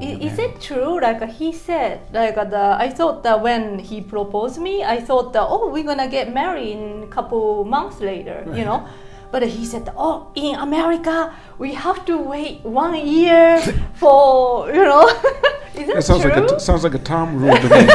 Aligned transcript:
I- 0.00 0.18
Is 0.20 0.38
it 0.38 0.60
true? 0.60 1.00
Like 1.00 1.22
he 1.30 1.52
said, 1.52 2.00
like 2.12 2.34
the 2.34 2.76
I 2.78 2.88
thought 2.90 3.22
that 3.24 3.42
when 3.42 3.78
he 3.78 4.00
proposed 4.00 4.58
me, 4.60 4.84
I 4.84 5.00
thought 5.00 5.32
that 5.32 5.42
oh 5.48 5.68
we're 5.68 5.84
gonna 5.84 6.08
get 6.08 6.32
married 6.32 6.72
in 6.76 7.02
a 7.04 7.06
couple 7.06 7.64
months 7.64 8.00
later, 8.00 8.44
you 8.54 8.64
know. 8.64 8.86
But 9.30 9.42
he 9.46 9.64
said, 9.66 9.92
oh 9.96 10.28
in 10.34 10.54
America 10.54 11.32
we 11.58 11.74
have 11.74 12.04
to 12.06 12.16
wait 12.16 12.64
one 12.64 12.94
year 13.06 13.60
for 13.94 14.68
you 14.68 14.84
know. 14.84 15.06
Is 15.74 15.86
that 15.86 15.94
That 15.96 16.02
sounds 16.04 16.22
true? 16.22 16.32
like 16.32 16.50
a 16.50 16.58
sounds 16.60 16.82
like 16.84 16.94
a 16.94 16.98
Tom 16.98 17.36
rule 17.42 17.54
to 17.56 17.68
me. 17.68 17.86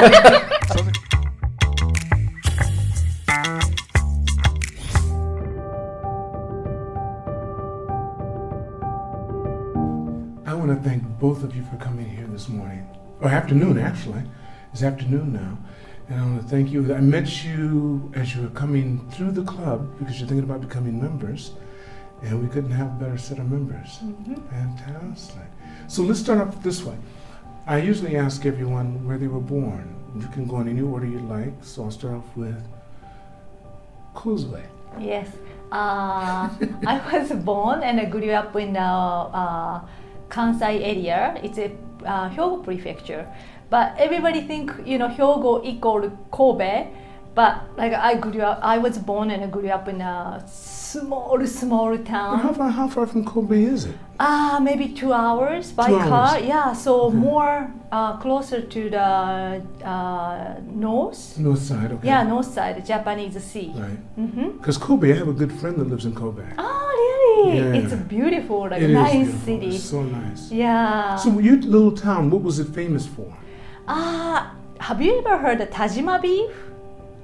Both 11.24 11.42
of 11.42 11.56
you 11.56 11.64
for 11.64 11.78
coming 11.78 12.06
here 12.06 12.28
this 12.28 12.50
morning, 12.50 12.86
or 13.22 13.30
afternoon 13.30 13.78
actually. 13.78 14.22
It's 14.74 14.84
afternoon 14.84 15.32
now, 15.32 15.58
and 16.10 16.20
I 16.20 16.26
want 16.26 16.42
to 16.42 16.48
thank 16.50 16.70
you. 16.70 16.94
I 16.94 17.00
met 17.00 17.46
you 17.46 18.12
as 18.14 18.36
you 18.36 18.42
were 18.42 18.50
coming 18.50 19.10
through 19.12 19.32
the 19.32 19.44
club 19.44 19.98
because 19.98 20.20
you're 20.20 20.28
thinking 20.28 20.44
about 20.44 20.60
becoming 20.60 21.02
members, 21.02 21.52
and 22.24 22.44
we 22.44 22.50
couldn't 22.50 22.72
have 22.72 22.88
a 22.88 22.98
better 23.02 23.18
set 23.18 23.40
of 23.40 23.50
members. 23.50 24.00
Fantastic. 24.50 25.48
So 25.88 26.04
let's 26.04 26.20
start 26.20 26.40
off 26.46 26.62
this 26.62 26.84
way. 26.84 26.98
I 27.68 27.78
usually 27.78 28.18
ask 28.18 28.46
everyone 28.46 29.08
where 29.08 29.18
they 29.18 29.28
were 29.28 29.46
born. 29.58 29.96
You 30.20 30.28
can 30.28 30.46
go 30.46 30.60
in 30.60 30.68
any 30.68 30.82
order 30.82 31.06
you 31.06 31.20
like. 31.20 31.54
So 31.62 31.86
I'll 31.86 31.92
start 31.92 32.16
off 32.16 32.36
with 32.36 32.62
Kozue. 34.14 34.62
Yes. 35.00 35.30
Uh, 35.72 36.50
I 36.86 37.00
was 37.14 37.32
born 37.32 37.82
and 37.82 38.02
I 38.02 38.06
grew 38.06 38.32
up 38.32 38.54
in 38.58 38.74
the 38.74 38.80
uh, 38.80 39.80
Kansai 40.34 40.76
area. 40.94 41.20
It's 41.44 41.58
a 41.58 41.68
uh, 42.06 42.30
Hyogo 42.36 42.64
prefecture. 42.64 43.24
But 43.70 43.86
everybody 43.98 44.42
think, 44.42 44.72
you 44.86 44.98
know, 45.00 45.10
Hyogo 45.18 45.52
equal 45.72 46.04
Kobe. 46.32 46.74
But 47.36 47.54
like 47.78 47.94
I 47.94 48.14
grew 48.26 48.42
up, 48.42 48.60
I 48.62 48.78
was 48.78 48.96
born 49.10 49.32
and 49.32 49.44
I 49.44 49.48
grew 49.48 49.68
up 49.78 49.88
in 49.88 50.00
a 50.02 50.44
small, 50.48 51.44
small 51.48 51.98
How 51.98 52.04
town. 52.04 52.54
far, 52.54 52.70
how 52.70 52.88
far 52.88 53.06
from 53.08 53.26
Kobe 53.26 53.64
is 53.64 53.86
it? 53.86 53.96
Ah, 54.20 54.60
maybe 54.62 54.86
two 54.90 55.12
hours 55.12 55.72
by 55.72 55.88
Two 55.88 55.98
car. 55.98 56.12
hours. 56.38 56.46
Yeah, 56.46 56.74
so 56.86 56.92
Okay. 57.08 57.18
more 57.18 57.54
uh, 57.92 58.12
closer 58.24 58.60
to 58.76 58.82
the 58.98 59.10
uh, 59.94 60.54
north. 60.88 61.22
North 61.48 61.64
side, 61.70 61.90
okay. 61.94 62.08
Yeah, 62.12 62.22
north 62.34 62.50
side, 62.58 62.76
Japanese 62.86 63.38
Sea. 63.52 63.70
Right. 63.76 64.00
Mm-hmm. 64.24 64.50
Because 64.60 64.78
Kobe, 64.78 65.08
I 65.14 65.18
have 65.22 65.30
a 65.36 65.38
good 65.42 65.54
friend 65.60 65.76
that 65.80 65.88
lives 65.94 66.06
in 66.06 66.14
Kobe. 66.22 66.46
Oh, 66.66 66.88
really? 67.04 67.23
Yeah. 67.54 67.74
It's 67.80 67.94
a 67.94 67.98
beautiful, 67.98 68.70
like 68.70 68.82
It 68.82 68.90
nice 68.90 69.14
beautiful. 69.14 69.40
city. 69.46 69.76
It's 69.76 69.84
so 69.84 70.02
nice. 70.04 70.52
Yeah. 70.52 71.16
So 71.16 71.40
your 71.40 71.58
little 71.58 71.92
town, 71.92 72.30
what 72.30 72.42
was 72.42 72.60
it 72.60 72.68
famous 72.70 73.06
for? 73.08 73.30
ah, 73.88 74.56
have 74.80 75.02
you 75.02 75.18
ever 75.20 75.38
heard 75.38 75.60
of 75.62 75.70
Tajima 75.70 76.22
beef? 76.22 76.52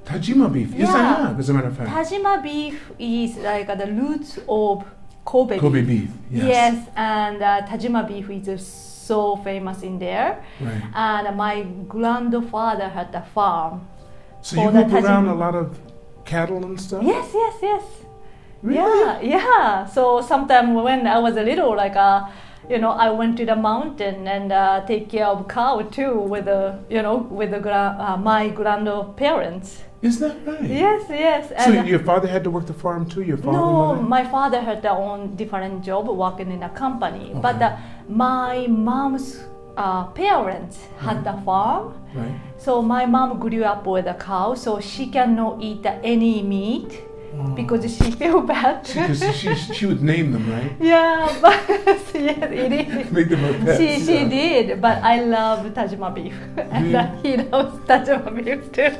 Tajima 0.04 0.52
beef. 0.52 0.72
Yes, 0.74 0.88
I 0.94 1.02
have, 1.02 1.38
as 1.38 1.48
a 1.48 1.54
matter 1.54 1.68
of 1.68 1.76
fact. 1.76 1.90
Tajima 1.90 2.42
beef 2.42 2.90
is 2.98 3.36
like 3.38 3.68
uh, 3.68 3.74
the 3.74 3.86
roots 3.92 4.38
of 4.48 4.84
Kobe, 5.24 5.58
Kobe 5.58 5.82
beef. 5.82 6.08
beef. 6.08 6.10
Yes. 6.30 6.44
Yes, 6.48 6.88
and 6.96 7.42
uh, 7.42 7.62
Tajima 7.66 8.06
beef 8.08 8.28
is 8.30 8.48
uh, 8.48 8.56
so 8.58 9.36
famous 9.36 9.82
in 9.82 9.98
there. 9.98 10.42
Right. 10.60 10.82
And 10.94 11.36
my 11.36 11.62
grandfather 11.88 12.88
had 12.88 13.14
a 13.14 13.22
farm. 13.34 13.86
So 14.42 14.56
you 14.62 14.68
up 14.68 14.92
around 14.92 15.26
a 15.28 15.34
lot 15.34 15.54
of 15.54 15.78
cattle 16.24 16.64
and 16.64 16.80
stuff? 16.80 17.02
Yes, 17.04 17.30
yes, 17.34 17.54
yes. 17.62 17.82
Really? 18.62 19.00
Yeah, 19.00 19.20
yeah. 19.20 19.86
So 19.86 20.20
sometime 20.20 20.74
when 20.74 21.06
I 21.06 21.18
was 21.18 21.36
a 21.36 21.42
little, 21.42 21.74
like 21.76 21.96
uh, 21.96 22.26
you 22.68 22.78
know, 22.78 22.90
I 22.90 23.10
went 23.10 23.36
to 23.38 23.46
the 23.46 23.56
mountain 23.56 24.28
and 24.28 24.52
uh, 24.52 24.84
take 24.86 25.08
care 25.08 25.26
of 25.26 25.48
cow 25.48 25.80
too 25.82 26.14
with 26.20 26.44
the, 26.44 26.78
you 26.88 27.02
know, 27.02 27.16
with 27.16 27.50
the 27.52 27.58
gra- 27.58 27.96
uh, 27.98 28.16
my 28.16 28.48
grandparents. 28.48 29.82
Is 30.02 30.18
that 30.20 30.36
right? 30.46 30.62
Yes, 30.62 31.04
yes. 31.10 31.64
So 31.64 31.72
your 31.72 31.98
father 31.98 32.26
had 32.28 32.44
to 32.44 32.50
work 32.50 32.66
the 32.66 32.72
farm 32.74 33.08
too? 33.08 33.22
Your 33.22 33.36
father? 33.36 33.52
no, 33.52 33.94
my 33.96 34.24
father 34.24 34.60
had 34.60 34.82
their 34.82 34.92
own 34.92 35.34
different 35.36 35.82
job 35.84 36.06
working 36.08 36.50
in 36.50 36.62
a 36.62 36.70
company, 36.70 37.32
but 37.34 37.56
Okay. 37.56 37.64
uh, 37.66 37.76
my 38.08 38.66
mom's 38.68 39.40
uh, 39.76 40.04
parents 40.06 40.78
had 40.98 41.22
the 41.24 41.34
farm. 41.44 41.94
Right. 42.14 42.34
So 42.56 42.80
my 42.82 43.04
mom 43.06 43.38
grew 43.38 43.62
up 43.64 43.86
with 43.86 44.06
a 44.06 44.14
cow, 44.14 44.54
so 44.54 44.80
she 44.80 45.06
cannot 45.08 45.60
eat 45.62 45.84
any 46.02 46.42
meat 46.42 47.02
Oh. 47.32 47.54
because 47.54 47.82
she 47.96 48.10
feel 48.20 48.40
bad. 48.42 48.82
Because 48.84 49.22
she, 49.36 49.54
she, 49.54 49.74
she 49.74 49.86
would 49.86 50.02
name 50.02 50.32
them, 50.32 50.50
right? 50.50 50.72
Yeah, 50.80 51.28
but 51.40 51.56
yes, 51.68 52.10
it 52.14 52.72
is. 52.72 53.10
Make 53.12 53.28
them 53.28 53.38
her 53.40 53.54
pets. 53.64 53.78
She, 53.78 54.00
she 54.04 54.14
yeah. 54.14 54.28
did, 54.28 54.80
but 54.80 54.98
I 55.02 55.22
love 55.22 55.64
Tajima 55.72 56.12
beef, 56.14 56.34
and 56.56 57.24
he 57.24 57.36
loves 57.36 57.78
Tajima 57.86 58.30
beef 58.44 58.72
too. 58.72 58.90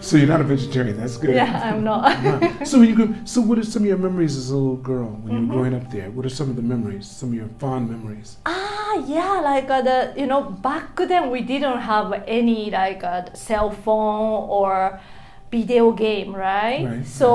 So 0.00 0.18
you're 0.18 0.26
not 0.28 0.42
a 0.42 0.44
vegetarian. 0.44 0.98
That's 1.00 1.16
good. 1.16 1.34
yeah, 1.34 1.62
I'm 1.64 1.82
not. 1.82 2.02
Wow. 2.22 2.64
So 2.64 2.78
when 2.78 2.88
you 2.90 2.94
grew, 2.94 3.14
so 3.24 3.40
what 3.40 3.58
are 3.58 3.64
some 3.64 3.82
of 3.84 3.88
your 3.88 3.96
memories 3.96 4.36
as 4.36 4.50
a 4.50 4.56
little 4.56 4.76
girl 4.76 5.06
when 5.22 5.32
you 5.32 5.40
Mhm. 5.40 5.48
were 5.48 5.54
growing 5.54 5.74
up 5.74 5.90
there? 5.90 6.10
What 6.10 6.26
are 6.26 6.34
some 6.40 6.50
of 6.50 6.56
the 6.56 6.62
memories? 6.62 7.06
Some 7.06 7.30
of 7.30 7.34
your 7.34 7.48
fond 7.58 7.88
memories? 7.90 8.36
ah, 8.44 8.94
yeah, 9.06 9.40
like 9.40 9.70
uh, 9.70 9.80
the 9.80 10.12
you 10.20 10.26
know 10.26 10.42
back 10.42 10.96
then 10.96 11.30
we 11.30 11.40
didn't 11.40 11.80
have 11.80 12.12
any 12.26 12.70
like 12.70 13.02
uh, 13.02 13.32
cell 13.32 13.70
phone 13.70 14.44
or 14.50 15.00
video 15.58 15.92
game, 15.92 16.30
right? 16.34 16.84
Right, 16.86 17.06
So 17.06 17.28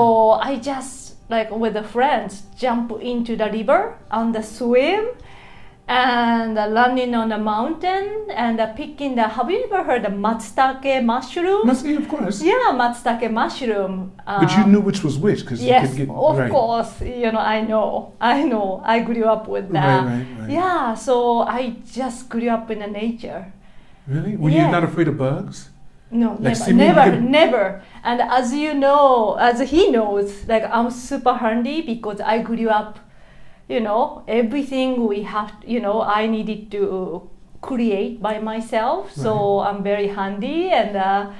I 0.50 0.52
just 0.70 1.16
like 1.34 1.50
with 1.62 1.74
the 1.74 1.82
friends 1.94 2.32
jump 2.58 2.86
into 3.00 3.32
the 3.36 3.48
river 3.58 3.80
on 4.10 4.32
the 4.36 4.42
swim. 4.42 5.04
And 5.90 6.56
uh, 6.56 6.68
running 6.70 7.16
on 7.16 7.30
the 7.34 7.38
mountain 7.38 8.06
and 8.44 8.60
uh, 8.60 8.66
picking 8.80 9.16
the. 9.18 9.26
Have 9.36 9.50
you 9.50 9.64
ever 9.66 9.82
heard 9.82 10.04
of 10.04 10.12
matsutake 10.12 11.02
mushroom? 11.04 11.68
Of 11.68 12.08
course. 12.08 12.36
Yeah, 12.50 12.70
matsutake 12.80 13.28
mushroom. 13.42 14.12
But 14.24 14.50
you 14.56 14.62
um, 14.62 14.70
knew 14.72 14.82
which 14.88 15.02
was 15.02 15.18
which 15.18 15.40
because 15.42 15.60
Yes, 15.60 15.82
you 15.82 15.88
could 15.88 15.98
get 16.06 16.14
of 16.14 16.38
right. 16.38 16.50
course. 16.56 16.92
You 17.02 17.32
know, 17.34 17.42
I 17.56 17.58
know. 17.72 18.12
I 18.20 18.44
know. 18.52 18.68
I 18.94 18.96
grew 19.08 19.24
up 19.34 19.48
with 19.48 19.66
that. 19.72 20.04
Right, 20.06 20.26
right. 20.38 20.50
Yeah, 20.58 20.94
so 20.94 21.40
I 21.58 21.74
just 21.98 22.28
grew 22.32 22.50
up 22.56 22.70
in 22.70 22.78
the 22.84 22.90
nature. 23.02 23.42
Really? 24.06 24.36
Were 24.36 24.50
Yeah. 24.50 24.66
you 24.66 24.70
not 24.76 24.84
afraid 24.90 25.08
of 25.08 25.16
bugs? 25.18 25.70
No, 26.10 26.36
Like, 26.40 26.58
never, 26.58 26.72
never, 26.72 27.10
could- 27.10 27.22
never. 27.24 27.82
And 28.02 28.20
as 28.20 28.52
you 28.52 28.74
know, 28.74 29.34
as 29.38 29.60
he 29.70 29.90
knows, 29.90 30.46
like 30.48 30.64
I'm 30.64 30.90
super 30.90 31.34
handy 31.34 31.82
because 31.82 32.20
I 32.20 32.42
grew 32.42 32.68
up. 32.68 32.98
You 33.68 33.78
know, 33.78 34.24
everything 34.26 35.06
we 35.06 35.22
have. 35.22 35.52
You 35.64 35.78
know, 35.80 36.02
I 36.02 36.26
needed 36.26 36.72
to 36.72 37.30
create 37.60 38.20
by 38.20 38.40
myself. 38.40 39.12
So 39.14 39.60
I'm 39.60 39.84
very 39.84 40.08
handy 40.08 40.70
and 40.70 40.96
uh, 40.96 41.30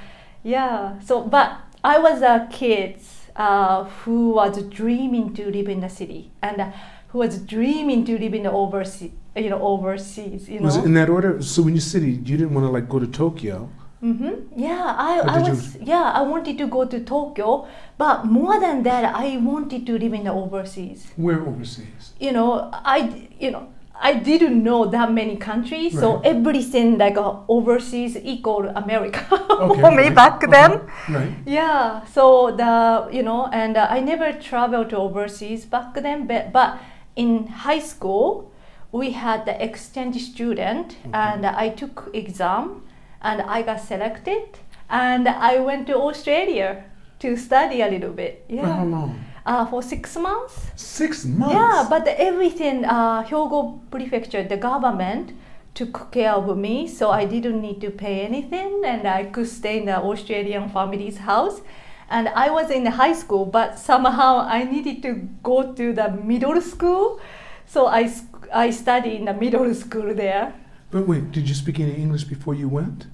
yeah. 0.43 0.97
So, 1.01 1.21
but 1.23 1.57
I 1.83 1.99
was 1.99 2.21
a 2.21 2.47
kid 2.49 3.01
uh, 3.35 3.83
who 4.05 4.31
was 4.31 4.63
dreaming 4.63 5.33
to 5.33 5.51
live 5.51 5.67
in 5.67 5.81
the 5.81 5.89
city 5.89 6.31
and 6.41 6.61
uh, 6.61 6.71
who 7.09 7.19
was 7.19 7.37
dreaming 7.39 8.05
to 8.05 8.17
live 8.17 8.33
in 8.33 8.43
the 8.43 8.51
overseas. 8.51 9.11
You 9.35 9.49
know, 9.49 9.61
overseas. 9.61 10.47
You 10.47 10.59
know. 10.61 10.65
Was 10.67 10.77
it 10.77 10.85
in 10.85 10.93
that 10.93 11.09
order? 11.09 11.41
So 11.41 11.61
when 11.63 11.73
you 11.75 11.81
said 11.81 12.03
you 12.03 12.15
didn't 12.15 12.53
want 12.53 12.65
to 12.65 12.71
like 12.71 12.87
go 12.87 12.99
to 12.99 13.07
Tokyo, 13.07 13.69
Mm-hmm. 14.03 14.59
Yeah, 14.59 14.95
I, 14.97 15.19
I 15.19 15.37
was 15.39 15.77
yeah 15.79 16.11
I 16.15 16.21
wanted 16.23 16.57
to 16.57 16.65
go 16.67 16.85
to 16.85 16.99
Tokyo, 17.01 17.67
but 17.97 18.25
more 18.25 18.59
than 18.59 18.81
that, 18.83 19.13
I 19.15 19.37
wanted 19.37 19.85
to 19.85 19.97
live 19.99 20.13
in 20.13 20.23
the 20.23 20.31
overseas. 20.33 21.05
where 21.17 21.41
overseas? 21.41 22.13
You 22.19 22.31
know, 22.31 22.69
I 22.73 23.27
you 23.39 23.51
know 23.51 23.67
I 24.03 24.15
didn't 24.15 24.63
know 24.63 24.85
that 24.87 25.11
many 25.11 25.35
countries, 25.37 25.99
so 25.99 26.19
everything 26.21 26.97
like 26.97 27.17
uh, 27.17 27.35
overseas 27.47 28.17
equal 28.17 28.69
America 28.69 29.23
Okay, 29.51 29.81
for 29.81 29.91
me 29.91 30.03
right. 30.07 30.15
back 30.15 30.43
Okay. 30.43 30.51
then. 30.51 30.81
Right. 31.07 31.31
Yeah, 31.45 32.03
so 32.05 32.55
the 32.57 33.07
you 33.15 33.21
know, 33.21 33.47
and 33.53 33.77
uh, 33.77 33.85
I 33.91 33.99
never 33.99 34.33
traveled 34.33 34.89
to 34.89 34.97
overseas 34.97 35.65
back 35.65 35.93
then, 35.93 36.25
but, 36.25 36.51
but 36.51 36.79
in 37.15 37.45
high 37.47 37.79
school 37.79 38.51
we 38.91 39.11
had 39.11 39.45
the 39.45 39.63
exchange 39.63 40.19
student, 40.23 40.97
and 41.13 41.45
I 41.45 41.69
took 41.69 42.09
exam, 42.13 42.81
and 43.21 43.41
I 43.41 43.61
got 43.61 43.79
selected, 43.81 44.57
and 44.89 45.27
I 45.27 45.59
went 45.59 45.87
to 45.87 45.95
Australia 45.97 46.83
to 47.19 47.35
study 47.37 47.81
a 47.81 47.87
little 47.87 48.11
bit. 48.11 48.45
For 48.49 48.55
how 48.57 48.83
Yeah, 48.83 48.83
long? 48.83 49.15
uh, 49.45 49.65
for 49.65 49.81
six 49.83 50.15
months. 50.17 50.71
Six 50.75 51.25
months. 51.25 51.53
Yeah, 51.55 51.87
but 51.89 52.07
everything, 52.07 52.85
uh, 52.85 53.23
Hyogo 53.23 53.79
Prefecture, 53.91 54.43
the 54.43 54.57
government 54.57 55.33
took 55.73 56.11
care 56.11 56.33
of 56.33 56.57
me, 56.57 56.87
so 56.87 57.11
I 57.11 57.25
didn't 57.25 57.61
need 57.61 57.79
to 57.81 57.91
pay 57.91 58.21
anything, 58.25 58.81
and 58.85 59.07
I 59.07 59.25
could 59.25 59.47
stay 59.47 59.77
in 59.79 59.85
the 59.85 59.97
Australian 60.01 60.69
family's 60.69 61.19
house. 61.19 61.61
And 62.09 62.27
I 62.27 62.49
was 62.49 62.69
in 62.69 62.83
the 62.83 62.91
high 62.91 63.13
school, 63.13 63.45
but 63.45 63.79
somehow 63.79 64.39
I 64.39 64.65
needed 64.65 65.01
to 65.03 65.13
go 65.43 65.71
to 65.73 65.93
the 65.93 66.09
middle 66.11 66.59
school, 66.59 67.21
so 67.65 67.87
I, 67.87 68.11
I 68.53 68.69
studied 68.71 69.13
in 69.19 69.25
the 69.25 69.33
middle 69.33 69.73
school 69.73 70.13
there. 70.13 70.53
But 70.91 71.07
wait, 71.07 71.31
did 71.31 71.47
you 71.49 71.55
speak 71.55 71.79
any 71.79 71.93
English 71.93 72.25
before 72.25 72.53
you 72.53 72.67
went? 72.67 73.07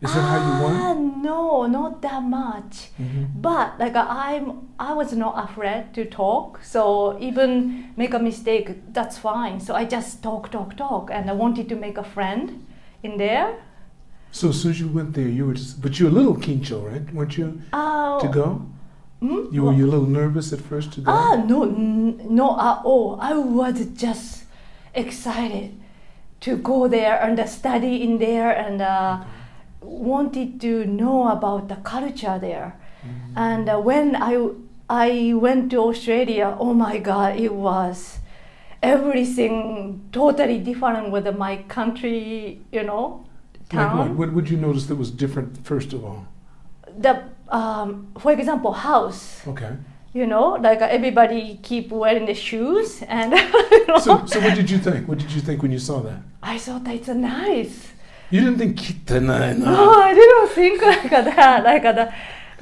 Is 0.00 0.14
that 0.14 0.20
how 0.22 0.36
you 0.36 0.52
Ah, 0.54 0.92
won? 0.94 1.22
No, 1.22 1.66
not 1.66 2.00
that 2.02 2.22
much. 2.22 2.90
Mhm. 2.98 3.26
But 3.42 3.78
like 3.80 3.96
I'm, 3.96 4.68
I 4.78 4.92
was 4.94 5.12
not 5.12 5.34
afraid 5.50 5.92
to 5.94 6.04
talk. 6.04 6.60
So 6.62 7.16
even 7.20 7.84
make 7.96 8.14
a 8.14 8.18
mistake, 8.18 8.68
that's 8.94 9.18
fine. 9.18 9.60
So 9.60 9.74
I 9.74 9.84
just 9.84 10.22
talk, 10.22 10.50
talk, 10.50 10.76
talk, 10.76 11.10
and 11.12 11.28
I 11.28 11.32
wanted 11.32 11.68
to 11.68 11.76
make 11.76 11.98
a 11.98 12.04
friend 12.04 12.64
in 13.02 13.18
there. 13.18 13.56
So 14.30 14.50
as 14.50 14.60
soon 14.60 14.70
as 14.70 14.80
you 14.80 14.88
went 14.88 15.14
there, 15.14 15.26
you 15.28 15.46
were 15.46 15.54
just, 15.54 15.82
but 15.82 15.98
you're 15.98 16.10
a 16.10 16.12
little 16.20 16.36
kincho, 16.36 16.78
right? 16.86 17.12
Weren't 17.14 17.36
you 17.36 17.60
Uh, 17.72 18.20
to 18.20 18.28
go? 18.28 18.62
hmm? 19.20 19.46
You 19.50 19.64
were 19.64 19.72
you 19.72 19.86
a 19.86 19.90
little 19.94 20.06
nervous 20.20 20.52
at 20.52 20.60
first 20.60 20.92
to 20.92 21.00
go? 21.00 21.10
Ah, 21.10 21.34
no, 21.52 21.64
n- 21.64 22.20
no 22.30 22.46
at 22.60 22.78
all. 22.84 23.18
I 23.20 23.32
was 23.34 23.84
just 23.96 24.44
excited 24.94 25.70
to 26.40 26.56
go 26.56 26.88
there 26.88 27.20
and 27.20 27.38
uh, 27.38 27.46
study 27.46 28.02
in 28.02 28.18
there 28.18 28.50
and 28.50 28.80
uh, 28.80 29.24
wanted 29.80 30.60
to 30.60 30.84
know 30.86 31.28
about 31.28 31.68
the 31.68 31.76
culture 31.76 32.38
there. 32.38 32.78
And 33.36 33.68
uh, 33.68 33.78
when 33.78 34.16
I 34.16 34.50
I 34.90 35.32
went 35.34 35.70
to 35.70 35.78
Australia, 35.78 36.56
oh 36.58 36.74
my 36.74 36.98
God, 36.98 37.38
it 37.38 37.54
was 37.54 38.18
everything 38.82 40.00
totally 40.12 40.58
different 40.58 41.10
with 41.10 41.26
my 41.36 41.58
country, 41.68 42.60
you 42.72 42.82
know, 42.82 43.24
Like 43.72 43.94
what? 43.94 44.10
What 44.10 44.32
would 44.32 44.48
you 44.48 44.56
notice 44.56 44.86
that 44.86 44.96
was 44.96 45.10
different 45.10 45.64
first 45.64 45.92
of 45.92 46.04
all? 46.04 46.26
The 46.98 47.24
um, 47.48 48.08
for 48.18 48.32
example, 48.32 48.72
house. 48.72 49.46
Okay. 49.46 49.76
You 50.18 50.26
know, 50.26 50.46
like 50.68 50.80
uh, 50.82 50.88
everybody 50.98 51.42
keep 51.68 51.86
wearing 52.02 52.26
the 52.26 52.34
shoes 52.48 52.88
and 53.16 53.28
you 53.32 53.86
know, 53.88 53.98
So, 54.06 54.12
so 54.32 54.36
what 54.44 54.54
did 54.58 54.68
you 54.72 54.78
think? 54.88 55.00
What 55.08 55.18
did 55.22 55.30
you 55.36 55.40
think 55.46 55.58
when 55.62 55.72
you 55.76 55.82
saw 55.88 55.98
that? 56.08 56.18
I 56.42 56.58
thought 56.64 56.86
it's 56.98 57.08
a 57.08 57.14
nice. 57.14 57.76
You 58.32 58.38
didn't 58.42 58.58
think 58.60 58.72
"Kitanai 58.82 59.48
na." 59.58 59.64
No, 59.72 59.84
I 60.08 60.12
didn't 60.20 60.48
think 60.58 60.76
like 60.82 61.10
that. 61.10 61.58
Like 61.70 61.82
the, 61.98 62.06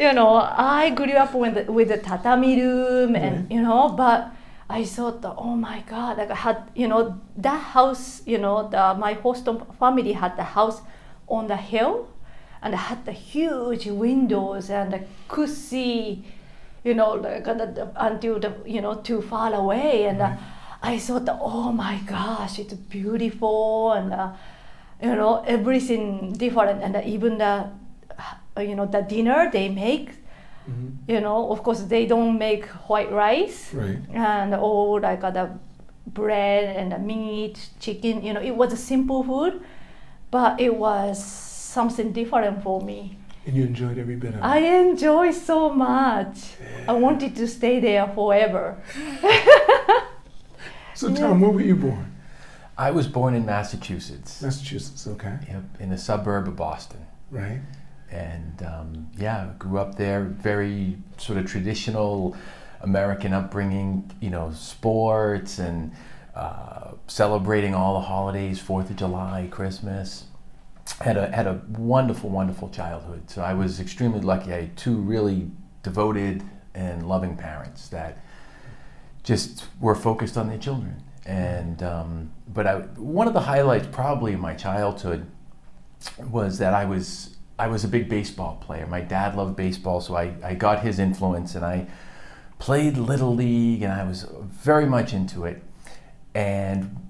you 0.05 0.13
know, 0.19 0.33
I 0.81 0.91
grew 0.99 1.17
up 1.25 1.33
with 1.43 1.55
the, 1.59 1.63
with 1.77 1.89
the 1.95 1.99
tatami 2.09 2.53
room 2.63 3.11
and 3.25 3.35
Mhm. 3.49 3.55
you 3.55 3.63
know, 3.67 3.83
but 4.03 4.21
I 4.79 4.81
thought, 4.95 5.23
oh 5.47 5.55
my 5.69 5.79
God, 5.95 6.13
like 6.21 6.31
I 6.31 6.39
had 6.47 6.59
you 6.81 6.89
know 6.93 7.03
that 7.47 7.61
house, 7.75 8.05
you 8.33 8.39
know, 8.45 8.57
the 8.75 8.83
my 9.05 9.13
host 9.25 9.45
family 9.83 10.13
had 10.23 10.33
the 10.43 10.49
house 10.59 10.79
on 11.37 11.43
the 11.53 11.57
hill, 11.73 11.95
and 12.63 12.71
had 12.89 13.01
the 13.11 13.17
huge 13.31 13.85
windows 14.07 14.65
and 14.79 14.89
I 14.99 15.01
could 15.33 15.51
see, 15.69 16.25
you 16.87 16.95
know, 16.95 17.11
like 17.15 17.47
uh, 17.49 17.55
the, 17.55 17.67
the, 17.67 17.85
until 17.97 18.39
the 18.41 18.53
you 18.65 18.81
know 18.81 18.95
too 19.09 19.21
far 19.23 19.53
away, 19.55 20.05
and 20.11 20.23
uh, 20.23 20.33
I 20.83 20.99
thought, 20.99 21.29
oh 21.41 21.73
my 21.73 21.97
gosh, 22.07 22.59
it's 22.59 22.75
beautiful 22.75 23.93
and. 23.93 24.13
Uh, 24.13 24.33
you 25.03 25.15
know 25.15 25.45
everything 25.47 26.33
different 26.33 26.83
and 26.83 26.97
even 27.05 27.37
the 27.37 27.69
uh, 28.57 28.61
you 28.61 28.75
know 28.75 28.87
the 28.87 29.03
dinner 29.03 29.51
they 29.53 29.69
make 29.69 30.09
Mhm. 30.67 30.97
you 31.07 31.21
know 31.21 31.53
of 31.53 31.63
course 31.63 31.83
they 31.93 32.07
don't 32.07 32.39
make 32.39 32.65
white 32.89 33.13
rice 33.13 33.75
Right. 33.75 33.99
and 34.15 34.55
all 34.55 34.99
like 35.01 35.23
uh, 35.23 35.31
the 35.31 35.51
bread 36.07 36.77
and 36.77 36.91
the 36.93 36.99
meat 36.99 37.61
chicken 37.79 38.25
you 38.25 38.33
know 38.33 38.41
it 38.41 38.57
was 38.57 38.73
a 38.73 38.77
simple 38.93 39.23
food 39.23 39.61
but 40.31 40.61
it 40.61 40.75
was 40.75 41.23
something 41.23 42.11
different 42.13 42.63
for 42.63 42.81
me 42.81 43.19
And 43.47 43.57
you 43.57 43.65
enjoyed 43.65 43.97
every 43.99 44.17
bit 44.17 44.31
of 44.31 44.37
it. 44.37 44.43
i 44.43 44.59
enjoy 44.59 45.31
so 45.31 45.71
much 45.71 46.55
i 46.89 46.93
wanted 46.93 47.37
to 47.37 47.47
stay 47.47 47.79
there 47.81 48.07
forever 48.09 48.77
so, 50.95 51.15
Tom, 51.15 51.41
where 51.41 51.51
were 51.51 51.61
you 51.61 51.77
born? 51.77 52.13
I 52.79 52.91
was 52.91 53.07
born 53.07 53.35
in 53.35 53.47
Massachusetts, 53.47 54.43
Massachusetts. 54.43 55.07
Okay. 55.07 55.39
yep, 55.49 55.63
in 55.81 55.93
a 55.93 55.99
suburb 55.99 56.47
of 56.49 56.57
Boston. 56.57 57.07
Right. 57.31 57.61
And 58.11 58.63
um, 58.63 59.09
yeah, 59.17 59.51
grew 59.59 59.79
up 59.79 59.97
there, 59.97 60.25
very 60.25 60.99
sort 61.17 61.39
of 61.39 61.47
traditional 61.47 62.37
American 62.83 63.33
upbringing, 63.33 64.11
you 64.21 64.31
know, 64.31 64.53
sports 64.53 65.59
and 65.59 65.93
uh, 66.35 66.93
celebrating 67.07 67.75
all 67.75 67.95
the 67.95 68.07
holidays, 68.07 68.59
Fourth 68.61 68.91
of 68.91 68.97
July, 68.97 69.49
Christmas. 69.51 70.25
Had 71.01 71.17
a, 71.17 71.35
had 71.35 71.47
a 71.47 71.61
wonderful, 71.77 72.31
wonderful 72.31 72.69
childhood. 72.69 73.29
So 73.29 73.43
I 73.43 73.55
was 73.55 73.81
extremely 73.81 74.21
lucky. 74.21 74.53
I 74.53 74.61
had 74.63 74.77
two 74.77 74.97
really 74.97 75.51
devoted 75.83 76.43
and 76.75 77.09
loving 77.09 77.37
parents 77.37 77.89
that 77.89 78.19
just 79.23 79.67
were 79.81 79.95
focused 79.95 80.37
on 80.37 80.49
their 80.49 80.59
children. 80.59 81.03
And 81.25 81.83
um, 81.83 82.31
but 82.47 82.67
I, 82.67 82.79
one 82.97 83.27
of 83.27 83.35
the 83.35 83.41
highlights 83.41 83.89
probably 83.91 84.33
in 84.33 84.41
my 84.41 84.55
childhood 84.55 85.27
was 86.31 86.59
that 86.59 86.73
I 86.73 86.85
was 86.85 87.37
I 87.59 87.67
was 87.69 87.85
a 87.85 87.89
big 87.89 88.09
baseball 88.09 88.57
player. 88.57 88.87
My 88.87 89.01
dad 89.01 89.35
loved 89.35 89.57
baseball, 89.57 90.01
so 90.01 90.15
I, 90.15 90.35
I 90.45 90.55
got 90.55 90.83
his 90.83 90.99
influence 90.99 91.55
and 91.55 91.65
I 91.65 91.87
played 92.59 92.97
little 92.97 93.35
league 93.35 93.83
and 93.83 93.93
I 93.93 94.05
was 94.05 94.27
very 94.45 94.87
much 94.87 95.13
into 95.13 95.45
it. 95.45 95.63
And 96.35 97.06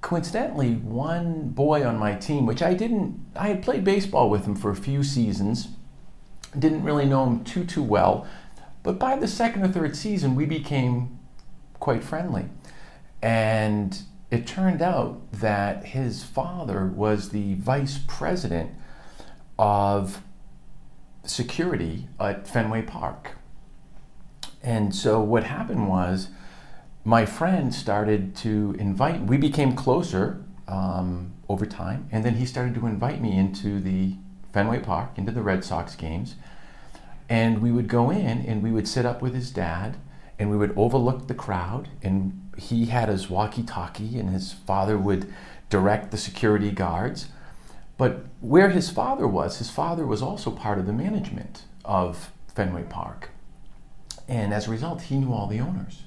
coincidentally, 0.00 0.74
one 0.74 1.48
boy 1.48 1.86
on 1.86 1.98
my 1.98 2.14
team, 2.14 2.46
which 2.46 2.62
I 2.62 2.74
didn't 2.74 3.20
I 3.36 3.48
had 3.48 3.62
played 3.62 3.84
baseball 3.84 4.30
with 4.30 4.46
him 4.46 4.56
for 4.56 4.70
a 4.70 4.76
few 4.76 5.02
seasons, 5.02 5.68
didn't 6.58 6.84
really 6.84 7.06
know 7.06 7.24
him 7.26 7.44
too 7.44 7.64
too 7.64 7.82
well, 7.82 8.26
but 8.82 8.98
by 8.98 9.16
the 9.16 9.28
second 9.28 9.62
or 9.62 9.68
third 9.68 9.96
season 9.96 10.34
we 10.34 10.46
became 10.46 11.18
quite 11.78 12.02
friendly. 12.02 12.46
And 13.22 14.00
it 14.30 14.46
turned 14.46 14.80
out 14.80 15.20
that 15.32 15.86
his 15.86 16.22
father 16.22 16.86
was 16.86 17.30
the 17.30 17.54
vice 17.54 17.98
president 18.06 18.70
of 19.58 20.22
security 21.24 22.08
at 22.18 22.46
Fenway 22.46 22.82
Park. 22.82 23.32
And 24.62 24.94
so 24.94 25.20
what 25.20 25.44
happened 25.44 25.88
was 25.88 26.28
my 27.04 27.24
friend 27.24 27.74
started 27.74 28.36
to 28.36 28.74
invite, 28.78 29.22
we 29.22 29.36
became 29.36 29.74
closer 29.74 30.44
um, 30.68 31.32
over 31.48 31.64
time, 31.64 32.08
and 32.12 32.24
then 32.24 32.34
he 32.34 32.44
started 32.46 32.74
to 32.74 32.86
invite 32.86 33.20
me 33.20 33.36
into 33.36 33.80
the 33.80 34.14
Fenway 34.52 34.80
Park, 34.80 35.16
into 35.16 35.32
the 35.32 35.42
Red 35.42 35.64
Sox 35.64 35.94
games. 35.94 36.34
And 37.28 37.62
we 37.62 37.70
would 37.70 37.88
go 37.88 38.10
in 38.10 38.44
and 38.44 38.62
we 38.62 38.72
would 38.72 38.88
sit 38.88 39.06
up 39.06 39.22
with 39.22 39.34
his 39.34 39.50
dad 39.50 39.96
and 40.38 40.50
we 40.50 40.56
would 40.56 40.76
overlook 40.76 41.28
the 41.28 41.34
crowd 41.34 41.88
and 42.02 42.50
he 42.56 42.86
had 42.86 43.08
his 43.08 43.30
walkie-talkie 43.30 44.18
and 44.18 44.30
his 44.30 44.52
father 44.52 44.98
would 44.98 45.32
direct 45.68 46.10
the 46.10 46.16
security 46.16 46.72
guards. 46.72 47.28
But 47.96 48.24
where 48.40 48.70
his 48.70 48.90
father 48.90 49.28
was 49.28 49.58
his 49.58 49.70
father 49.70 50.04
was 50.04 50.22
also 50.22 50.50
part 50.50 50.78
of 50.78 50.86
the 50.86 50.92
management 50.92 51.64
of 51.84 52.32
fenway 52.52 52.82
park. 52.82 53.30
And 54.26 54.52
as 54.52 54.66
a 54.66 54.70
result 54.70 55.02
he 55.02 55.16
knew 55.16 55.32
all 55.32 55.46
the 55.46 55.60
owners 55.60 56.02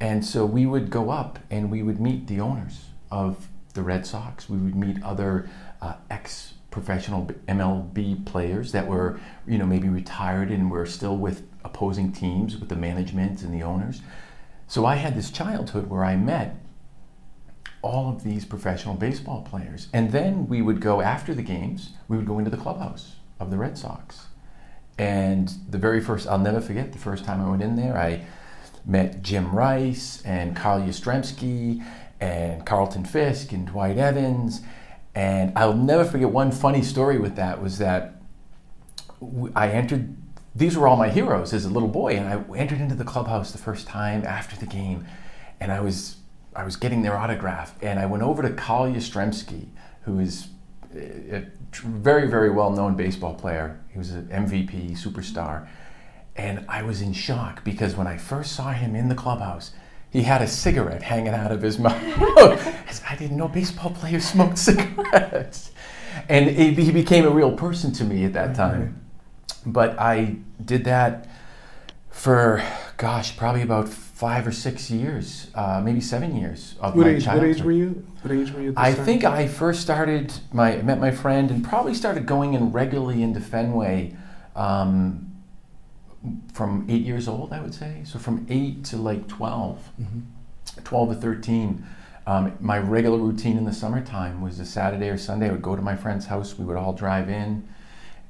and 0.00 0.24
so 0.24 0.44
we 0.44 0.66
would 0.66 0.90
go 0.90 1.10
up 1.10 1.38
and 1.50 1.70
we 1.70 1.82
would 1.82 2.00
meet 2.00 2.26
the 2.26 2.40
owners 2.40 2.86
of 3.10 3.48
the 3.74 3.82
red 3.82 4.06
sox 4.06 4.48
we 4.48 4.58
would 4.58 4.74
meet 4.74 5.02
other 5.02 5.48
uh, 5.80 5.94
ex 6.10 6.54
professional 6.70 7.26
mlb 7.48 8.26
players 8.26 8.72
that 8.72 8.86
were 8.86 9.18
you 9.46 9.58
know 9.58 9.66
maybe 9.66 9.88
retired 9.88 10.50
and 10.50 10.70
were 10.70 10.86
still 10.86 11.16
with 11.16 11.42
opposing 11.64 12.12
teams 12.12 12.56
with 12.56 12.68
the 12.68 12.76
management 12.76 13.42
and 13.42 13.52
the 13.52 13.62
owners. 13.62 14.00
So 14.66 14.84
I 14.84 14.96
had 14.96 15.16
this 15.16 15.30
childhood 15.30 15.88
where 15.88 16.04
I 16.04 16.16
met 16.16 16.56
all 17.80 18.10
of 18.10 18.24
these 18.24 18.44
professional 18.44 18.94
baseball 18.94 19.42
players. 19.42 19.88
And 19.92 20.10
then 20.10 20.48
we 20.48 20.62
would 20.62 20.80
go 20.80 21.00
after 21.00 21.34
the 21.34 21.42
games, 21.42 21.90
we 22.08 22.16
would 22.16 22.26
go 22.26 22.38
into 22.38 22.50
the 22.50 22.56
clubhouse 22.56 23.16
of 23.38 23.50
the 23.50 23.56
Red 23.56 23.78
Sox. 23.78 24.26
And 24.98 25.48
the 25.68 25.78
very 25.78 26.00
first, 26.00 26.26
I'll 26.26 26.38
never 26.38 26.60
forget 26.60 26.92
the 26.92 26.98
first 26.98 27.24
time 27.24 27.40
I 27.40 27.48
went 27.48 27.62
in 27.62 27.76
there, 27.76 27.96
I 27.96 28.24
met 28.88 29.22
Jim 29.22 29.54
Rice 29.54 30.22
and 30.22 30.56
Carl 30.56 30.80
Yastrzemski 30.80 31.84
and 32.20 32.66
Carlton 32.66 33.04
Fisk 33.04 33.52
and 33.52 33.66
Dwight 33.66 33.98
Evans. 33.98 34.62
And 35.14 35.52
I'll 35.56 35.74
never 35.74 36.04
forget 36.04 36.30
one 36.30 36.50
funny 36.50 36.82
story 36.82 37.18
with 37.18 37.36
that 37.36 37.62
was 37.62 37.78
that 37.78 38.20
I 39.54 39.70
entered 39.70 40.16
these 40.54 40.76
were 40.76 40.88
all 40.88 40.96
my 40.96 41.08
heroes 41.08 41.52
as 41.52 41.64
a 41.64 41.70
little 41.70 41.88
boy, 41.88 42.16
and 42.16 42.26
I 42.26 42.56
entered 42.56 42.80
into 42.80 42.96
the 42.96 43.04
clubhouse 43.04 43.52
the 43.52 43.58
first 43.58 43.86
time 43.86 44.24
after 44.24 44.56
the 44.56 44.66
game, 44.66 45.06
and 45.60 45.70
I 45.70 45.80
was 45.80 46.16
I 46.56 46.64
was 46.64 46.76
getting 46.76 47.02
their 47.02 47.16
autograph, 47.16 47.74
and 47.82 48.00
I 48.00 48.06
went 48.06 48.24
over 48.24 48.42
to 48.42 48.50
Carl 48.50 48.90
Yastrzemski, 48.90 49.68
who 50.02 50.18
is 50.18 50.48
eh, 50.96 51.36
a 51.36 51.42
very 51.72 52.28
very 52.28 52.50
well 52.50 52.70
known 52.70 52.96
baseball 52.96 53.34
player. 53.34 53.80
He 53.90 53.98
was 53.98 54.10
an 54.10 54.26
MVP 54.28 54.92
superstar, 54.92 55.68
and 56.38 56.64
I 56.68 56.82
was 56.82 57.02
in 57.02 57.12
shock 57.12 57.64
because 57.64 57.96
when 57.96 58.06
I 58.06 58.16
first 58.16 58.52
saw 58.52 58.72
him 58.72 58.94
in 58.94 59.08
the 59.08 59.14
clubhouse, 59.14 59.72
he 60.10 60.22
had 60.22 60.40
a 60.40 60.46
cigarette 60.46 61.02
hanging 61.02 61.34
out 61.34 61.52
of 61.52 61.60
his 61.60 61.78
mouth. 61.78 62.00
I 63.10 63.16
didn't 63.16 63.36
know 63.36 63.48
baseball 63.48 63.90
players 63.90 64.24
smoked 64.24 64.56
cigarettes, 64.68 65.72
and 66.28 66.48
he 66.48 66.90
became 66.92 67.26
a 67.26 67.30
real 67.30 67.52
person 67.52 67.92
to 67.92 68.04
me 68.04 68.24
at 68.24 68.32
that 68.32 68.54
time 68.54 69.02
but 69.72 69.98
I 69.98 70.36
did 70.64 70.84
that 70.84 71.28
for 72.10 72.62
gosh, 72.96 73.36
probably 73.36 73.62
about 73.62 73.88
five 73.88 74.46
or 74.46 74.52
six 74.52 74.90
years, 74.90 75.48
uh, 75.54 75.80
maybe 75.84 76.00
seven 76.00 76.34
years 76.34 76.74
of 76.80 76.96
What 76.96 77.06
my 77.06 77.12
age? 77.12 77.26
What 77.26 77.44
age 77.44 77.62
were 77.62 77.72
you? 77.72 78.04
What 78.22 78.32
age 78.32 78.50
were 78.52 78.60
you? 78.60 78.74
I 78.76 78.92
time? 78.92 79.04
think 79.04 79.24
I 79.24 79.46
first 79.46 79.80
started 79.80 80.32
my 80.52 80.76
met 80.76 80.98
my 80.98 81.10
friend 81.10 81.50
and 81.50 81.64
probably 81.64 81.94
started 81.94 82.26
going 82.26 82.54
in 82.54 82.72
regularly 82.72 83.22
into 83.22 83.40
Fenway 83.40 84.16
um, 84.56 85.27
from 86.52 86.84
eight 86.88 87.02
years 87.02 87.28
old. 87.28 87.52
I 87.52 87.60
would 87.60 87.74
say 87.74 88.02
so 88.04 88.18
from 88.18 88.46
eight 88.48 88.84
to 88.86 88.96
like 88.96 89.26
12, 89.28 89.78
Mhm. 90.00 90.22
12 90.84 91.08
to 91.10 91.14
thirteen. 91.14 91.84
Um, 92.26 92.52
my 92.60 92.78
regular 92.78 93.16
routine 93.18 93.56
in 93.56 93.64
the 93.64 93.72
summertime 93.72 94.42
was 94.42 94.60
a 94.60 94.64
Saturday 94.66 95.08
or 95.08 95.16
Sunday. 95.16 95.48
I 95.48 95.52
would 95.52 95.62
go 95.62 95.74
to 95.74 95.80
my 95.82 95.96
friend's 95.96 96.26
house. 96.26 96.58
We 96.58 96.64
would 96.66 96.76
all 96.76 96.92
drive 96.92 97.30
in, 97.30 97.64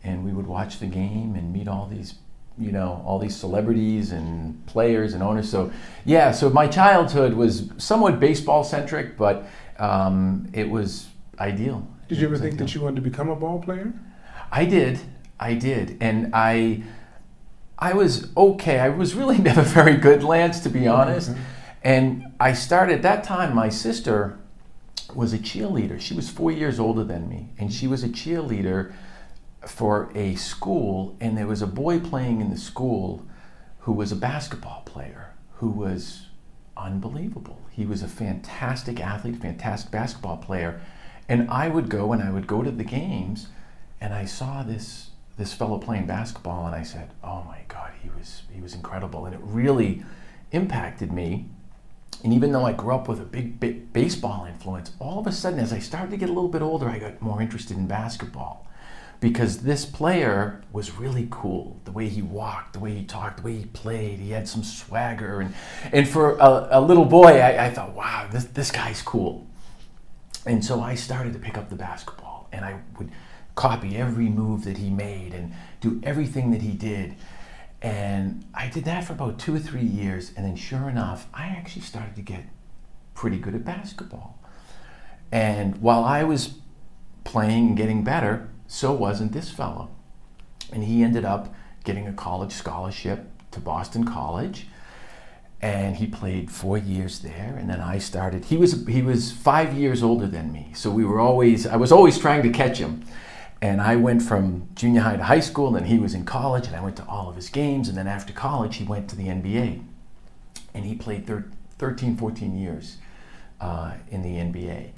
and 0.04 0.25
we 0.25 0.33
would 0.33 0.47
watch 0.47 0.78
the 0.78 0.87
game 0.87 1.35
and 1.35 1.52
meet 1.52 1.66
all 1.66 1.87
these, 1.90 2.14
you 2.57 2.71
know, 2.71 3.02
all 3.04 3.18
these 3.18 3.35
celebrities 3.35 4.12
and 4.12 4.64
players 4.66 5.14
and 5.14 5.23
owners. 5.23 5.50
So, 5.50 5.73
yeah. 6.04 6.30
So 6.30 6.49
my 6.49 6.68
childhood 6.68 7.35
was 7.35 7.71
somewhat 7.78 8.21
baseball 8.21 8.62
centric, 8.62 9.16
but 9.16 9.47
um, 9.80 10.49
it 10.52 10.71
was 10.71 11.09
ideal. 11.40 11.85
Did 12.09 12.18
you 12.18 12.28
ever 12.28 12.37
think 12.38 12.54
ideal. 12.54 12.66
that 12.66 12.75
you 12.76 12.80
wanted 12.83 12.97
to 12.97 13.02
become 13.02 13.28
a 13.28 13.37
ball 13.37 13.59
player? 13.61 13.92
I 14.52 14.64
did. 14.64 15.00
I 15.40 15.54
did. 15.54 15.97
And 16.00 16.30
I 16.35 16.85
I 17.78 17.94
was 17.94 18.35
okay. 18.37 18.78
I 18.78 18.88
was 18.88 19.14
really 19.14 19.38
never 19.50 19.62
very 19.62 19.97
good, 19.97 20.23
Lance, 20.23 20.61
to 20.61 20.68
be 20.68 20.80
mm-hmm. 20.80 21.00
honest. 21.00 21.30
Okay. 21.30 21.40
And 21.82 22.32
I 22.40 22.52
started 22.52 22.97
at 22.97 23.02
that 23.02 23.25
time 23.25 23.54
my 23.54 23.68
sister 23.68 24.38
was 25.14 25.32
a 25.32 25.38
cheerleader. 25.38 26.00
She 26.00 26.12
was 26.12 26.28
4 26.28 26.50
years 26.50 26.78
older 26.78 27.04
than 27.04 27.28
me, 27.28 27.49
and 27.56 27.73
she 27.73 27.87
was 27.87 28.04
a 28.04 28.08
cheerleader 28.08 28.92
for 29.66 30.11
a 30.14 30.35
school 30.37 31.16
and 31.20 31.37
there 31.37 31.47
was 31.47 31.62
a 31.62 31.66
boy 31.66 31.99
playing 31.99 32.40
in 32.40 32.50
the 32.50 32.56
school 32.56 33.26
who 33.80 33.92
was 33.92 34.12
a 34.12 34.16
basketball 34.16 34.82
player 34.85 35.35
who 35.56 35.68
was 35.68 36.26
unbelievable. 36.76 37.61
He 37.70 37.85
was 37.85 38.02
a 38.02 38.08
fantastic 38.08 39.00
athlete, 39.00 39.37
fantastic 39.37 39.90
basketball 39.90 40.37
player. 40.37 40.80
And 41.28 41.50
I 41.50 41.68
would 41.68 41.88
go 41.88 42.12
and 42.12 42.23
I 42.23 42.30
would 42.30 42.47
go 42.47 42.62
to 42.62 42.70
the 42.70 42.85
games 42.85 43.49
and 44.00 44.14
I 44.14 44.25
saw 44.25 44.62
this 44.62 45.07
this 45.38 45.54
fellow 45.54 45.78
playing 45.78 46.07
basketball 46.07 46.66
and 46.66 46.75
I 46.75 46.83
said, 46.83 47.11
"Oh 47.25 47.45
my 47.47 47.61
god, 47.68 47.92
he 48.02 48.11
was 48.11 48.42
he 48.52 48.61
was 48.61 48.75
incredible." 48.75 49.25
And 49.25 49.35
it 49.35 49.40
really 49.42 50.04
impacted 50.52 51.12
me. 51.12 51.47
And 52.25 52.33
even 52.33 52.52
though 52.52 52.64
I 52.64 52.73
grew 52.73 52.95
up 52.95 53.07
with 53.07 53.21
a 53.21 53.25
big, 53.25 53.61
big 53.61 53.92
baseball 53.92 54.45
influence, 54.45 54.90
all 54.99 55.21
of 55.21 55.26
a 55.26 55.33
sudden 55.33 55.61
as 55.61 55.73
I 55.73 55.78
started 55.78 56.11
to 56.11 56.16
get 56.16 56.28
a 56.28 56.33
little 56.33 56.50
bit 56.50 56.62
older, 56.62 56.88
I 56.88 56.99
got 56.99 57.23
more 57.23 57.40
interested 57.40 57.76
in 57.76 57.87
basketball 57.87 58.66
because 59.21 59.59
this 59.59 59.85
player 59.85 60.62
was 60.73 60.95
really 60.95 61.28
cool. 61.30 61.80
The 61.85 61.92
way 61.92 62.09
he 62.09 62.23
walked, 62.23 62.73
the 62.73 62.80
way 62.80 62.95
he 62.95 63.04
talked, 63.04 63.38
the 63.38 63.42
way 63.45 63.57
he 63.59 63.66
played, 63.66 64.18
he 64.18 64.30
had 64.30 64.49
some 64.49 64.62
swagger. 64.62 65.40
And, 65.40 65.54
and 65.92 66.09
for 66.09 66.37
a, 66.38 66.68
a 66.73 66.80
little 66.80 67.04
boy, 67.04 67.40
I, 67.40 67.66
I 67.66 67.71
thought, 67.71 67.95
wow, 67.95 68.28
this, 68.30 68.45
this 68.45 68.71
guy's 68.71 69.02
cool. 69.02 69.47
And 70.47 70.64
so 70.64 70.80
I 70.80 70.95
started 70.95 71.33
to 71.35 71.38
pick 71.38 71.59
up 71.59 71.68
the 71.68 71.76
basketball 71.76 72.49
and 72.52 72.64
I 72.64 72.80
would 72.99 73.11
copy 73.58 73.96
every 73.96 74.28
move 74.28 74.62
that 74.62 74.78
he 74.78 74.88
made 74.88 75.34
and 75.34 75.52
do 75.80 76.00
everything 76.04 76.52
that 76.52 76.62
he 76.62 76.70
did. 76.70 77.16
And 77.82 78.44
I 78.54 78.68
did 78.68 78.84
that 78.84 79.04
for 79.04 79.14
about 79.14 79.40
two 79.40 79.52
or 79.56 79.58
three 79.58 79.82
years. 79.82 80.30
And 80.36 80.46
then, 80.46 80.54
sure 80.54 80.88
enough, 80.88 81.26
I 81.34 81.48
actually 81.48 81.82
started 81.82 82.14
to 82.14 82.22
get 82.22 82.44
pretty 83.14 83.36
good 83.36 83.56
at 83.56 83.64
basketball. 83.64 84.38
And 85.32 85.82
while 85.82 86.04
I 86.04 86.22
was 86.22 86.54
playing 87.24 87.66
and 87.68 87.76
getting 87.76 88.04
better, 88.04 88.48
so 88.68 88.92
wasn't 88.92 89.32
this 89.32 89.50
fellow. 89.50 89.90
And 90.72 90.84
he 90.84 91.02
ended 91.02 91.24
up 91.24 91.52
getting 91.82 92.06
a 92.06 92.12
college 92.12 92.52
scholarship 92.52 93.26
to 93.50 93.58
Boston 93.58 94.04
College. 94.04 94.68
And 95.60 95.96
he 95.96 96.06
played 96.06 96.52
four 96.52 96.78
years 96.78 97.18
there, 97.18 97.56
and 97.58 97.68
then 97.68 97.80
I 97.80 97.98
started. 97.98 98.44
He 98.44 98.56
was 98.56 98.86
he 98.86 99.02
was 99.02 99.32
five 99.32 99.74
years 99.74 100.04
older 100.04 100.28
than 100.28 100.52
me, 100.52 100.70
so 100.72 100.88
we 100.88 101.04
were 101.04 101.18
always. 101.18 101.66
I 101.66 101.74
was 101.74 101.90
always 101.90 102.16
trying 102.16 102.44
to 102.44 102.50
catch 102.50 102.78
him, 102.78 103.02
and 103.60 103.80
I 103.80 103.96
went 103.96 104.22
from 104.22 104.68
junior 104.74 105.00
high 105.00 105.16
to 105.16 105.24
high 105.24 105.40
school, 105.40 105.76
and 105.76 105.86
he 105.86 105.98
was 105.98 106.14
in 106.14 106.24
college, 106.24 106.66
and 106.66 106.76
I 106.76 106.80
went 106.80 106.96
to 106.96 107.06
all 107.06 107.28
of 107.28 107.36
his 107.36 107.48
games, 107.48 107.88
and 107.88 107.96
then 107.96 108.06
after 108.06 108.32
college, 108.32 108.76
he 108.76 108.84
went 108.84 109.08
to 109.10 109.16
the 109.16 109.26
NBA, 109.26 109.82
and 110.74 110.84
he 110.84 110.94
played 110.94 111.26
thir- 111.26 111.50
13, 111.78 112.16
14 112.16 112.56
years 112.56 112.98
uh, 113.60 113.94
in 114.10 114.22
the 114.22 114.36
NBA, 114.36 114.90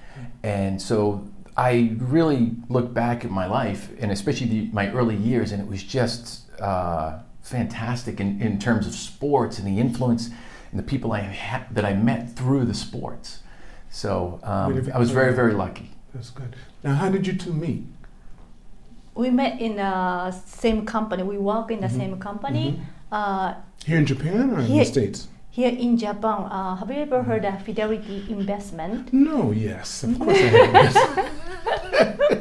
and 0.42 0.80
so 0.80 1.28
I 1.56 1.96
really 1.98 2.52
look 2.68 2.94
back 2.94 3.24
at 3.24 3.30
my 3.30 3.46
life, 3.46 3.90
and 3.98 4.10
especially 4.10 4.46
the, 4.46 4.70
my 4.72 4.90
early 4.92 5.16
years, 5.16 5.52
and 5.52 5.60
it 5.60 5.68
was 5.68 5.82
just 5.82 6.50
uh, 6.60 7.18
fantastic 7.42 8.20
in, 8.20 8.40
in 8.40 8.58
terms 8.58 8.86
of 8.86 8.94
sports 8.94 9.58
and 9.58 9.66
the 9.66 9.80
influence 9.80 10.30
and 10.70 10.78
the 10.78 10.82
people 10.82 11.12
I 11.12 11.20
ha- 11.20 11.66
that 11.70 11.84
I 11.84 11.94
met 11.94 12.36
through 12.36 12.64
the 12.64 12.74
sports. 12.74 13.40
So 13.90 14.40
um, 14.44 14.90
I 14.94 14.98
was 14.98 15.10
very, 15.10 15.34
very 15.34 15.52
lucky. 15.52 15.90
That's 16.14 16.30
good. 16.30 16.54
Now, 16.84 16.94
how 16.94 17.08
did 17.10 17.26
you 17.26 17.32
two 17.34 17.52
meet? 17.52 17.84
We 19.14 19.30
met 19.30 19.60
in 19.60 19.76
the 19.76 20.30
same 20.46 20.84
company. 20.86 21.22
We 21.22 21.38
work 21.38 21.70
in 21.70 21.80
the 21.80 21.88
Mhm. 21.88 21.96
same 21.96 22.18
company. 22.18 22.80
Uh, 23.12 23.54
Here 23.84 23.98
in 23.98 24.06
Japan 24.06 24.50
or 24.54 24.60
in 24.60 24.66
Here. 24.66 24.84
the 24.84 24.90
States? 24.90 25.28
here 25.52 25.72
in 25.86 25.96
Japan, 25.96 26.44
uh, 26.50 26.76
have 26.76 26.90
you 26.90 27.02
ever 27.02 27.22
heard 27.24 27.44
of 27.44 27.60
Fidelity 27.62 28.24
Investment? 28.30 29.12
No, 29.12 29.50
yes, 29.50 30.04
of 30.04 30.16
course 30.18 30.38
I 30.38 30.46
have. 30.46 30.94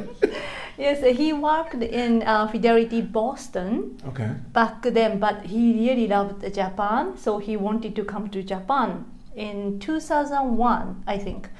Yes, 0.78 1.02
he 1.18 1.32
worked 1.34 1.74
in 1.82 2.22
uh, 2.22 2.46
Fidelity 2.46 3.02
Boston 3.02 3.98
okay. 4.08 4.30
back 4.54 4.80
then, 4.82 5.18
but 5.18 5.42
he 5.44 5.74
really 5.74 6.06
loved 6.08 6.40
Japan, 6.54 7.18
so 7.18 7.36
he 7.38 7.54
wanted 7.56 7.94
to 7.96 8.04
come 8.04 8.30
to 8.30 8.42
Japan 8.42 9.04
in 9.36 9.78
2001, 9.78 11.02
I 11.06 11.18
think. 11.18 11.50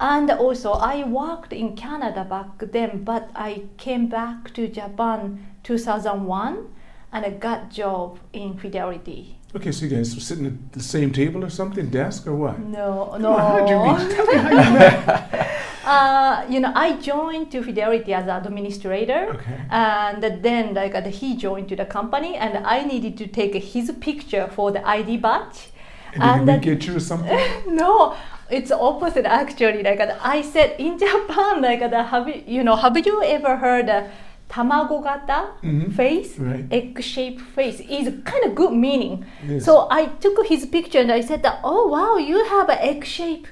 And 0.00 0.30
also, 0.30 0.72
I 0.72 1.04
worked 1.04 1.52
in 1.52 1.76
Canada 1.76 2.24
back 2.24 2.58
then, 2.72 3.04
but 3.04 3.30
I 3.34 3.62
came 3.76 4.08
back 4.08 4.52
to 4.54 4.66
Japan 4.68 5.46
2001 5.62 6.68
and 7.12 7.24
I 7.24 7.30
got 7.30 7.70
job 7.70 8.18
in 8.32 8.58
Fidelity. 8.58 9.38
Okay, 9.56 9.70
so 9.70 9.84
you 9.86 9.96
guys 9.96 10.12
were 10.16 10.20
sitting 10.20 10.46
at 10.46 10.72
the 10.72 10.82
same 10.82 11.12
table 11.12 11.44
or 11.44 11.48
something, 11.48 11.88
desk 11.88 12.26
or 12.26 12.34
what? 12.34 12.58
No, 12.58 13.10
Come 13.12 13.22
no. 13.22 13.32
on, 13.34 13.68
you 13.68 14.04
meet? 14.04 14.16
Tell 14.16 14.26
me 14.26 14.34
how 14.34 14.50
you 14.50 14.78
met. 14.78 15.50
uh, 15.84 16.44
you 16.50 16.58
know, 16.58 16.72
I 16.74 16.96
joined 16.96 17.52
to 17.52 17.62
Fidelity 17.62 18.12
as 18.12 18.24
an 18.24 18.30
administrator. 18.44 19.28
Okay. 19.34 19.60
And 19.70 20.42
then, 20.42 20.74
like, 20.74 20.96
uh, 20.96 21.02
he 21.02 21.36
joined 21.36 21.68
to 21.68 21.76
the 21.76 21.84
company, 21.84 22.34
and 22.34 22.66
I 22.66 22.82
needed 22.82 23.16
to 23.18 23.28
take 23.28 23.54
his 23.54 23.92
picture 24.00 24.48
for 24.48 24.72
the 24.72 24.84
ID 24.84 25.18
badge. 25.18 25.68
And 26.14 26.46
did 26.46 26.62
he 26.64 26.70
And 26.70 26.80
wink 26.80 26.86
you 26.86 26.98
something? 26.98 27.38
no, 27.68 28.16
it's 28.50 28.70
opposite 28.70 29.24
actually. 29.26 29.82
Like 29.82 30.00
I 30.00 30.42
said 30.42 30.76
in 30.78 30.98
Japan, 31.04 31.62
like 31.62 31.82
uh, 31.82 32.04
have 32.04 32.28
you, 32.28 32.42
you 32.46 32.62
know, 32.64 32.76
have 32.76 32.96
you 33.06 33.22
ever 33.22 33.56
heard 33.56 33.88
uh, 33.88 34.04
tamago 34.50 35.02
gata 35.02 35.48
Mhm. 35.62 35.92
face, 35.94 36.38
Right. 36.38 36.64
egg-shaped 36.70 37.40
face 37.40 37.80
is 37.80 38.12
kind 38.24 38.44
of 38.44 38.54
good 38.54 38.72
meaning. 38.72 39.24
Yes. 39.48 39.64
So 39.64 39.88
I 39.90 40.06
took 40.06 40.46
his 40.46 40.66
picture 40.66 41.00
and 41.00 41.10
I 41.10 41.20
said 41.22 41.42
that, 41.42 41.60
oh 41.64 41.88
wow, 41.88 42.16
you 42.18 42.44
have 42.44 42.68
an 42.68 42.78
egg-shaped 42.78 43.50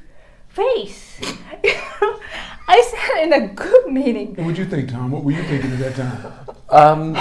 face. 0.48 1.18
I 2.68 2.80
said 2.90 3.24
in 3.24 3.32
a 3.32 3.48
good 3.48 3.86
meaning. 3.92 4.34
What 4.36 4.46
would 4.46 4.58
you 4.58 4.64
think, 4.66 4.90
Tom? 4.90 5.10
What 5.10 5.24
were 5.24 5.32
you 5.32 5.42
thinking 5.42 5.72
at 5.72 5.78
that 5.80 5.96
time? 5.96 6.32
Um, 6.72 7.14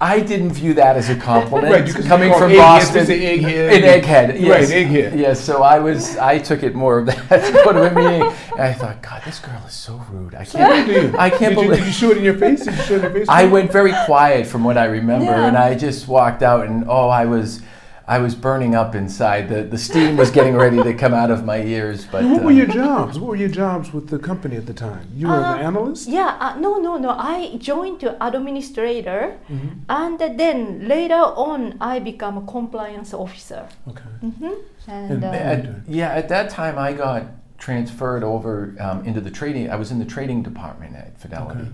I 0.00 0.20
didn't 0.20 0.52
view 0.52 0.74
that 0.74 0.96
as 0.96 1.10
a 1.10 1.16
compliment. 1.16 1.72
Right, 1.72 1.84
because 1.84 2.06
coming 2.06 2.32
from 2.34 2.52
egghead, 2.52 2.56
Boston, 2.58 2.98
it's 2.98 3.10
an 3.10 3.18
egghead. 3.18 3.72
an 3.76 4.02
egghead, 4.02 4.40
yes, 4.40 4.70
Right, 4.70 4.86
egghead. 4.86 5.18
Yes, 5.18 5.40
so 5.40 5.64
I 5.64 5.80
was, 5.80 6.16
I 6.18 6.38
took 6.38 6.62
it 6.62 6.76
more 6.76 7.00
of 7.00 7.06
that 7.06 7.62
sort 7.64 7.76
of 7.76 7.84
a 7.84 7.94
meaning. 7.96 8.22
And 8.52 8.60
I 8.60 8.72
thought, 8.72 9.02
God, 9.02 9.20
this 9.24 9.40
girl 9.40 9.60
is 9.66 9.72
so 9.74 9.96
rude. 10.10 10.36
I 10.36 10.44
can't, 10.44 10.86
did? 10.86 11.14
I 11.26 11.30
can't 11.30 11.56
did 11.56 11.62
you, 11.62 11.68
believe. 11.68 11.78
did 11.80 11.86
you 11.88 11.92
show 11.92 12.10
it 12.12 12.18
in 12.18 12.22
your 12.24 12.38
face? 12.38 12.64
Did 12.64 12.76
you 12.76 12.82
show 12.84 12.94
it 12.94 12.98
in 12.98 13.02
your 13.02 13.12
face? 13.12 13.28
I 13.28 13.44
went 13.46 13.72
very 13.72 13.92
quiet 14.06 14.46
from 14.46 14.62
what 14.62 14.78
I 14.78 14.84
remember, 14.84 15.24
Yeah. 15.26 15.48
and 15.48 15.56
I 15.56 15.74
just 15.74 16.06
walked 16.06 16.42
out, 16.44 16.66
and 16.66 16.84
oh, 16.86 17.08
I 17.08 17.24
was, 17.26 17.60
I 18.06 18.18
was 18.18 18.34
burning 18.34 18.74
up 18.74 18.94
inside. 18.94 19.48
The 19.48 19.62
the 19.62 19.78
steam 19.78 20.16
was 20.16 20.30
getting 20.30 20.56
ready 20.56 20.82
to 20.82 20.92
come 20.94 21.14
out 21.14 21.30
of 21.30 21.44
my 21.44 21.60
ears. 21.62 22.04
But 22.12 22.24
What 22.24 22.42
were 22.42 22.50
uh, 22.50 22.60
your 22.60 22.66
jobs? 22.66 23.18
What 23.18 23.28
were 23.30 23.36
your 23.36 23.48
jobs 23.62 23.92
with 23.92 24.08
the 24.08 24.18
company 24.18 24.56
at 24.56 24.66
the 24.66 24.74
time? 24.74 25.06
You 25.14 25.28
were 25.28 25.34
Uh, 25.44 25.54
an 25.56 25.60
analyst? 25.66 26.08
Yeah, 26.08 26.36
uh, 26.40 26.58
no, 26.58 26.78
no, 26.78 26.96
no. 26.98 27.10
I 27.10 27.56
joined 27.58 28.00
to 28.00 28.08
administrator, 28.28 29.22
Mhm. 29.50 29.70
and 29.88 30.18
then 30.40 30.58
later 30.88 31.22
on, 31.48 31.60
I 31.80 32.00
become 32.00 32.34
a 32.38 32.46
compliance 32.56 33.14
officer. 33.14 33.62
Okay. 33.90 34.12
hmm 34.20 34.54
And, 34.88 35.10
And- 35.12 35.24
uh, 35.24 35.50
At, 35.52 35.60
yeah, 35.88 36.18
at 36.20 36.26
that 36.28 36.46
time 36.50 36.76
I 36.88 36.92
got 37.06 37.22
transferred 37.66 38.24
over 38.24 38.52
um, 38.84 38.98
into 39.08 39.20
the 39.20 39.30
trading. 39.30 39.70
I 39.70 39.76
was 39.76 39.90
in 39.92 39.98
the 40.04 40.10
trading 40.16 40.42
department 40.42 40.92
at 40.96 41.10
Fidelity, 41.22 41.68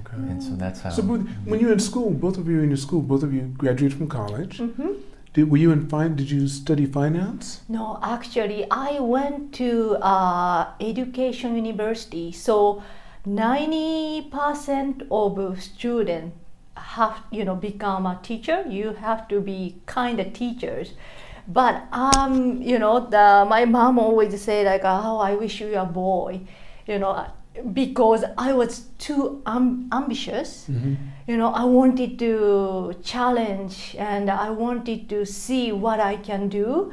Okay. 0.00 0.16
Okay. 0.16 0.30
and 0.30 0.42
so 0.42 0.50
that's 0.62 0.80
how. 0.82 0.90
So 0.90 1.02
when 1.02 1.20
when 1.50 1.60
you 1.60 1.66
were 1.68 1.76
in 1.80 1.84
school, 1.92 2.10
both 2.26 2.36
of 2.40 2.44
you 2.48 2.56
were 2.58 2.64
in 2.68 2.70
your 2.74 2.82
school, 2.88 3.02
both 3.14 3.22
of 3.26 3.30
you 3.36 3.42
graduated 3.62 3.94
from 3.98 4.08
college. 4.08 4.54
mhm. 4.60 4.92
Did, 5.34 5.50
were 5.50 5.56
you 5.56 5.72
in 5.72 5.88
fin- 5.88 6.14
Did 6.14 6.30
you 6.30 6.46
study 6.46 6.86
finance? 6.86 7.62
No, 7.68 7.98
actually, 8.02 8.66
I 8.70 9.00
went 9.00 9.52
to 9.54 9.96
uh, 9.96 10.68
education 10.80 11.56
university. 11.56 12.30
So, 12.30 12.82
ninety 13.26 14.22
percent 14.30 15.02
of 15.10 15.60
students 15.60 16.36
have 16.76 17.22
you 17.32 17.44
know 17.44 17.56
become 17.56 18.06
a 18.06 18.20
teacher. 18.22 18.64
You 18.68 18.92
have 18.92 19.26
to 19.28 19.40
be 19.40 19.76
kind 19.86 20.20
of 20.20 20.32
teachers. 20.32 20.94
But 21.48 21.82
um, 21.92 22.62
you 22.62 22.78
know, 22.78 23.00
the 23.00 23.44
my 23.48 23.64
mom 23.64 23.98
always 23.98 24.40
say 24.40 24.64
like, 24.64 24.82
"Oh, 24.84 25.18
I 25.18 25.34
wish 25.34 25.60
you 25.60 25.68
were 25.72 25.78
a 25.78 25.84
boy," 25.84 26.42
you 26.86 27.00
know, 27.00 27.26
because 27.72 28.24
I 28.36 28.52
was 28.52 28.88
too 28.98 29.42
um, 29.46 29.88
ambitious. 29.92 30.66
Mm-hmm. 30.68 30.94
You 31.26 31.36
know, 31.36 31.52
I 31.52 31.64
wanted 31.64 32.18
to 32.18 32.94
challenge 33.02 33.96
and 33.98 34.30
I 34.30 34.50
wanted 34.50 35.08
to 35.10 35.24
see 35.24 35.72
what 35.72 36.00
I 36.00 36.16
can 36.16 36.48
do. 36.48 36.92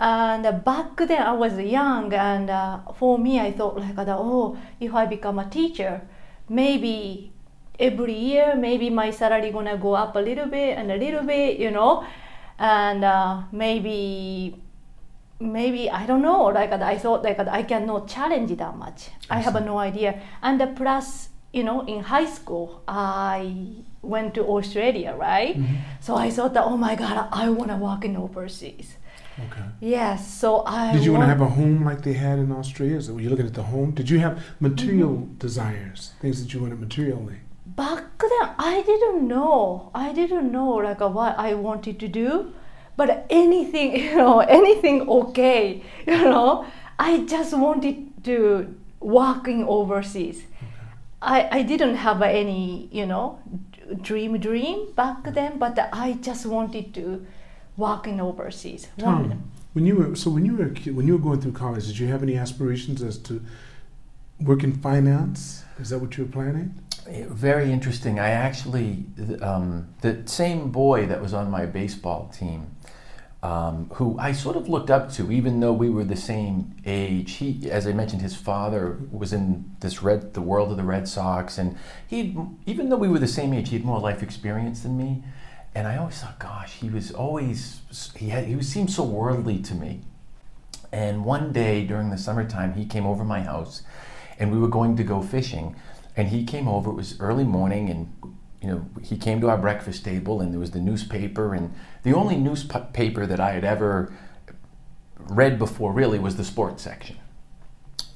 And 0.00 0.64
back 0.64 0.96
then 0.96 1.22
I 1.22 1.32
was 1.32 1.58
young, 1.58 2.14
and 2.14 2.48
uh, 2.50 2.78
for 2.94 3.18
me, 3.18 3.40
I 3.40 3.50
thought 3.50 3.80
like, 3.80 3.98
oh, 4.06 4.56
if 4.78 4.94
I 4.94 5.06
become 5.06 5.40
a 5.40 5.50
teacher, 5.50 6.02
maybe 6.48 7.32
every 7.80 8.14
year, 8.14 8.54
maybe 8.56 8.90
my 8.90 9.10
salary 9.10 9.50
gonna 9.50 9.76
go 9.76 9.94
up 9.94 10.14
a 10.14 10.20
little 10.20 10.46
bit 10.46 10.78
and 10.78 10.92
a 10.92 10.96
little 10.96 11.24
bit, 11.24 11.58
you 11.58 11.72
know, 11.72 12.04
and 12.60 13.04
uh, 13.04 13.42
maybe 13.50 14.62
maybe 15.40 15.90
I 15.90 16.06
don't 16.06 16.22
know. 16.22 16.44
Like 16.44 16.72
I 16.72 16.98
thought, 16.98 17.22
like 17.22 17.38
I 17.38 17.62
cannot 17.62 18.08
challenge 18.08 18.56
that 18.56 18.76
much. 18.76 19.10
I, 19.30 19.40
have 19.40 19.54
no 19.64 19.78
idea. 19.78 20.20
And 20.42 20.60
uh, 20.60 20.66
plus, 20.66 21.28
you 21.52 21.64
know, 21.64 21.84
in 21.86 22.00
high 22.04 22.26
school, 22.26 22.82
I 22.88 23.68
went 24.02 24.34
to 24.34 24.44
Australia, 24.44 25.14
right? 25.14 25.56
Mm-hmm. 25.56 25.76
So 26.00 26.16
I 26.16 26.30
thought 26.30 26.54
that, 26.54 26.64
oh 26.64 26.76
my 26.76 26.94
God, 26.94 27.28
I 27.32 27.50
want 27.50 27.70
to 27.70 27.76
work 27.76 28.04
in 28.04 28.16
overseas. 28.16 28.96
Okay. 29.38 29.62
Yes, 29.80 30.34
so 30.34 30.64
I. 30.66 30.92
Did 30.92 31.04
you 31.04 31.12
want 31.12 31.22
to 31.22 31.28
have 31.28 31.40
a 31.40 31.46
home 31.46 31.84
like 31.84 32.02
they 32.02 32.14
had 32.14 32.40
in 32.40 32.50
Australia? 32.50 33.00
So 33.00 33.14
were 33.14 33.20
you 33.20 33.30
looking 33.30 33.46
at 33.46 33.54
the 33.54 33.62
home? 33.62 33.92
Did 33.92 34.10
you 34.10 34.18
have 34.18 34.42
material 34.58 35.10
Mm-hmm. 35.10 35.38
desires, 35.38 36.12
things 36.20 36.42
that 36.42 36.52
you 36.52 36.60
wanted 36.60 36.80
materially? 36.80 37.38
back 37.76 38.18
then 38.18 38.50
I 38.58 38.82
didn't 38.84 39.28
know. 39.28 39.90
I 39.94 40.12
didn't 40.12 40.50
know 40.50 40.70
like 40.70 41.00
what 41.00 41.38
I 41.38 41.54
wanted 41.54 42.00
to 42.00 42.08
do, 42.08 42.52
but 42.98 43.24
anything 43.30 43.96
you 44.04 44.16
know, 44.16 44.40
anything 44.40 45.08
okay, 45.08 45.82
you 46.06 46.24
know. 46.32 46.66
I 46.98 47.24
just 47.34 47.56
wanted 47.56 47.96
to 48.24 48.74
working 49.00 49.64
overseas. 49.64 50.42
I, 51.22 51.48
I 51.58 51.62
didn't 51.62 51.94
have 51.94 52.20
any 52.22 52.88
you 52.92 53.06
know 53.06 53.38
dream 54.02 54.36
dream 54.38 54.92
back 54.94 55.22
then, 55.38 55.58
but 55.58 55.78
I 55.92 56.18
just 56.28 56.44
wanted 56.44 56.92
to 56.94 57.24
work 57.76 58.06
in 58.06 58.20
overseas. 58.20 58.88
Tom, 58.98 59.50
when 59.72 59.86
you 59.86 59.94
were 59.96 60.16
so 60.16 60.30
when 60.30 60.44
you 60.44 60.56
were 60.56 60.70
when 60.92 61.06
you 61.06 61.14
were 61.16 61.24
going 61.28 61.40
through 61.40 61.52
college, 61.52 61.86
did 61.86 61.98
you 61.98 62.08
have 62.08 62.22
any 62.22 62.36
aspirations 62.36 63.02
as 63.02 63.16
to 63.28 63.40
work 64.40 64.64
in 64.64 64.72
finance? 64.72 65.64
Is 65.78 65.90
that 65.90 66.00
what 66.00 66.16
you 66.16 66.24
were 66.24 66.32
planning? 66.32 66.74
Eh, 67.08 67.24
Very 67.28 67.72
interesting. 67.72 68.18
I 68.18 68.30
actually, 68.30 69.04
um, 69.40 69.88
the 70.02 70.22
same 70.26 70.70
boy 70.70 71.06
that 71.06 71.20
was 71.22 71.32
on 71.32 71.50
my 71.50 71.64
baseball 71.66 72.32
team, 72.36 72.66
um, 73.42 73.88
who 73.94 74.18
I 74.18 74.32
sort 74.32 74.56
of 74.56 74.68
looked 74.68 74.90
up 74.90 75.12
to, 75.12 75.30
even 75.30 75.60
though 75.60 75.72
we 75.72 75.88
were 75.88 76.04
the 76.04 76.16
same 76.16 76.74
age. 76.84 77.34
He, 77.34 77.70
as 77.70 77.86
I 77.86 77.92
mentioned, 77.92 78.22
his 78.22 78.34
father 78.34 78.98
was 79.12 79.32
in 79.32 79.76
this 79.80 80.02
red, 80.02 80.34
the 80.34 80.40
world 80.40 80.70
of 80.72 80.76
the 80.76 80.82
Red 80.82 81.06
Sox, 81.06 81.56
and 81.56 81.76
he, 82.06 82.36
even 82.66 82.88
though 82.88 82.96
we 82.96 83.08
were 83.08 83.20
the 83.20 83.28
same 83.28 83.52
age, 83.52 83.68
he 83.68 83.76
had 83.76 83.84
more 83.84 84.00
life 84.00 84.22
experience 84.22 84.80
than 84.80 84.96
me. 84.96 85.22
And 85.74 85.86
I 85.86 85.96
always 85.98 86.18
thought, 86.18 86.40
gosh, 86.40 86.74
he 86.74 86.88
was 86.88 87.12
always 87.12 87.80
he 88.16 88.30
had 88.30 88.46
he 88.46 88.60
seemed 88.62 88.90
so 88.90 89.04
worldly 89.04 89.60
to 89.60 89.74
me. 89.74 90.00
And 90.90 91.24
one 91.24 91.52
day 91.52 91.84
during 91.84 92.10
the 92.10 92.18
summertime, 92.18 92.74
he 92.74 92.86
came 92.86 93.06
over 93.06 93.24
my 93.24 93.42
house, 93.42 93.82
and 94.38 94.50
we 94.50 94.58
were 94.58 94.68
going 94.68 94.96
to 94.96 95.04
go 95.04 95.22
fishing. 95.22 95.76
And 96.16 96.28
he 96.28 96.44
came 96.44 96.66
over. 96.66 96.90
It 96.90 96.94
was 96.94 97.20
early 97.20 97.44
morning, 97.44 97.88
and 97.88 98.12
you 98.60 98.68
know 98.68 98.86
he 99.02 99.16
came 99.16 99.40
to 99.40 99.48
our 99.48 99.58
breakfast 99.58 100.04
table, 100.04 100.40
and 100.40 100.52
there 100.52 100.60
was 100.60 100.72
the 100.72 100.80
newspaper, 100.80 101.54
and 101.54 101.74
the 102.02 102.14
only 102.14 102.36
newspaper 102.36 103.26
that 103.26 103.40
I 103.40 103.52
had 103.52 103.64
ever 103.64 104.12
read 105.18 105.58
before 105.58 105.92
really 105.92 106.18
was 106.18 106.36
the 106.36 106.44
sports 106.44 106.82
section. 106.82 107.16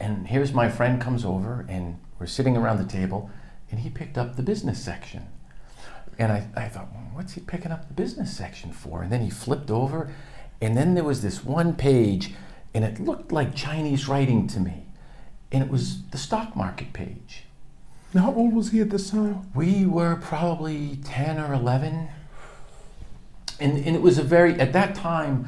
And 0.01 0.27
here's 0.27 0.53
my 0.53 0.69
friend 0.69 1.01
comes 1.01 1.25
over, 1.25 1.65
and 1.69 2.01
we're 2.19 2.27
sitting 2.27 2.57
around 2.57 2.79
the 2.79 2.91
table, 2.93 3.31
and 3.71 3.81
he 3.81 3.91
picked 3.91 4.19
up 4.19 4.37
the 4.37 4.43
business 4.43 4.83
section. 4.83 5.27
And 6.19 6.33
I, 6.33 6.49
I 6.57 6.69
thought, 6.69 6.93
well, 6.93 7.11
what's 7.13 7.35
he 7.35 7.41
picking 7.41 7.73
up 7.73 7.89
the 7.89 7.95
business 7.95 8.37
section 8.37 8.73
for? 8.73 9.03
And 9.03 9.13
then 9.13 9.23
he 9.23 9.31
flipped 9.31 9.71
over, 9.71 10.13
and 10.61 10.77
then 10.77 10.95
there 10.95 11.05
was 11.05 11.23
this 11.23 11.45
one 11.45 11.75
page, 11.75 12.35
and 12.75 12.85
it 12.85 13.01
looked 13.01 13.33
like 13.33 13.55
Chinese 13.55 14.09
writing 14.09 14.47
to 14.49 14.61
me. 14.61 14.87
And 15.51 15.63
it 15.63 15.71
was 15.71 16.03
the 16.11 16.19
stock 16.19 16.57
market 16.57 16.93
page. 16.93 17.45
How 18.15 18.35
old 18.35 18.53
was 18.53 18.73
he 18.73 18.81
at 18.81 18.91
this 18.91 19.11
time? 19.11 19.51
We 19.55 19.87
were 19.87 20.17
probably 20.17 20.99
10 21.05 21.39
or 21.39 21.55
11. 21.55 22.09
And, 23.59 23.79
and 23.79 23.97
it 23.97 24.03
was 24.03 24.19
a 24.19 24.23
very, 24.23 24.59
at 24.61 24.75
that 24.75 24.95
time, 24.95 25.47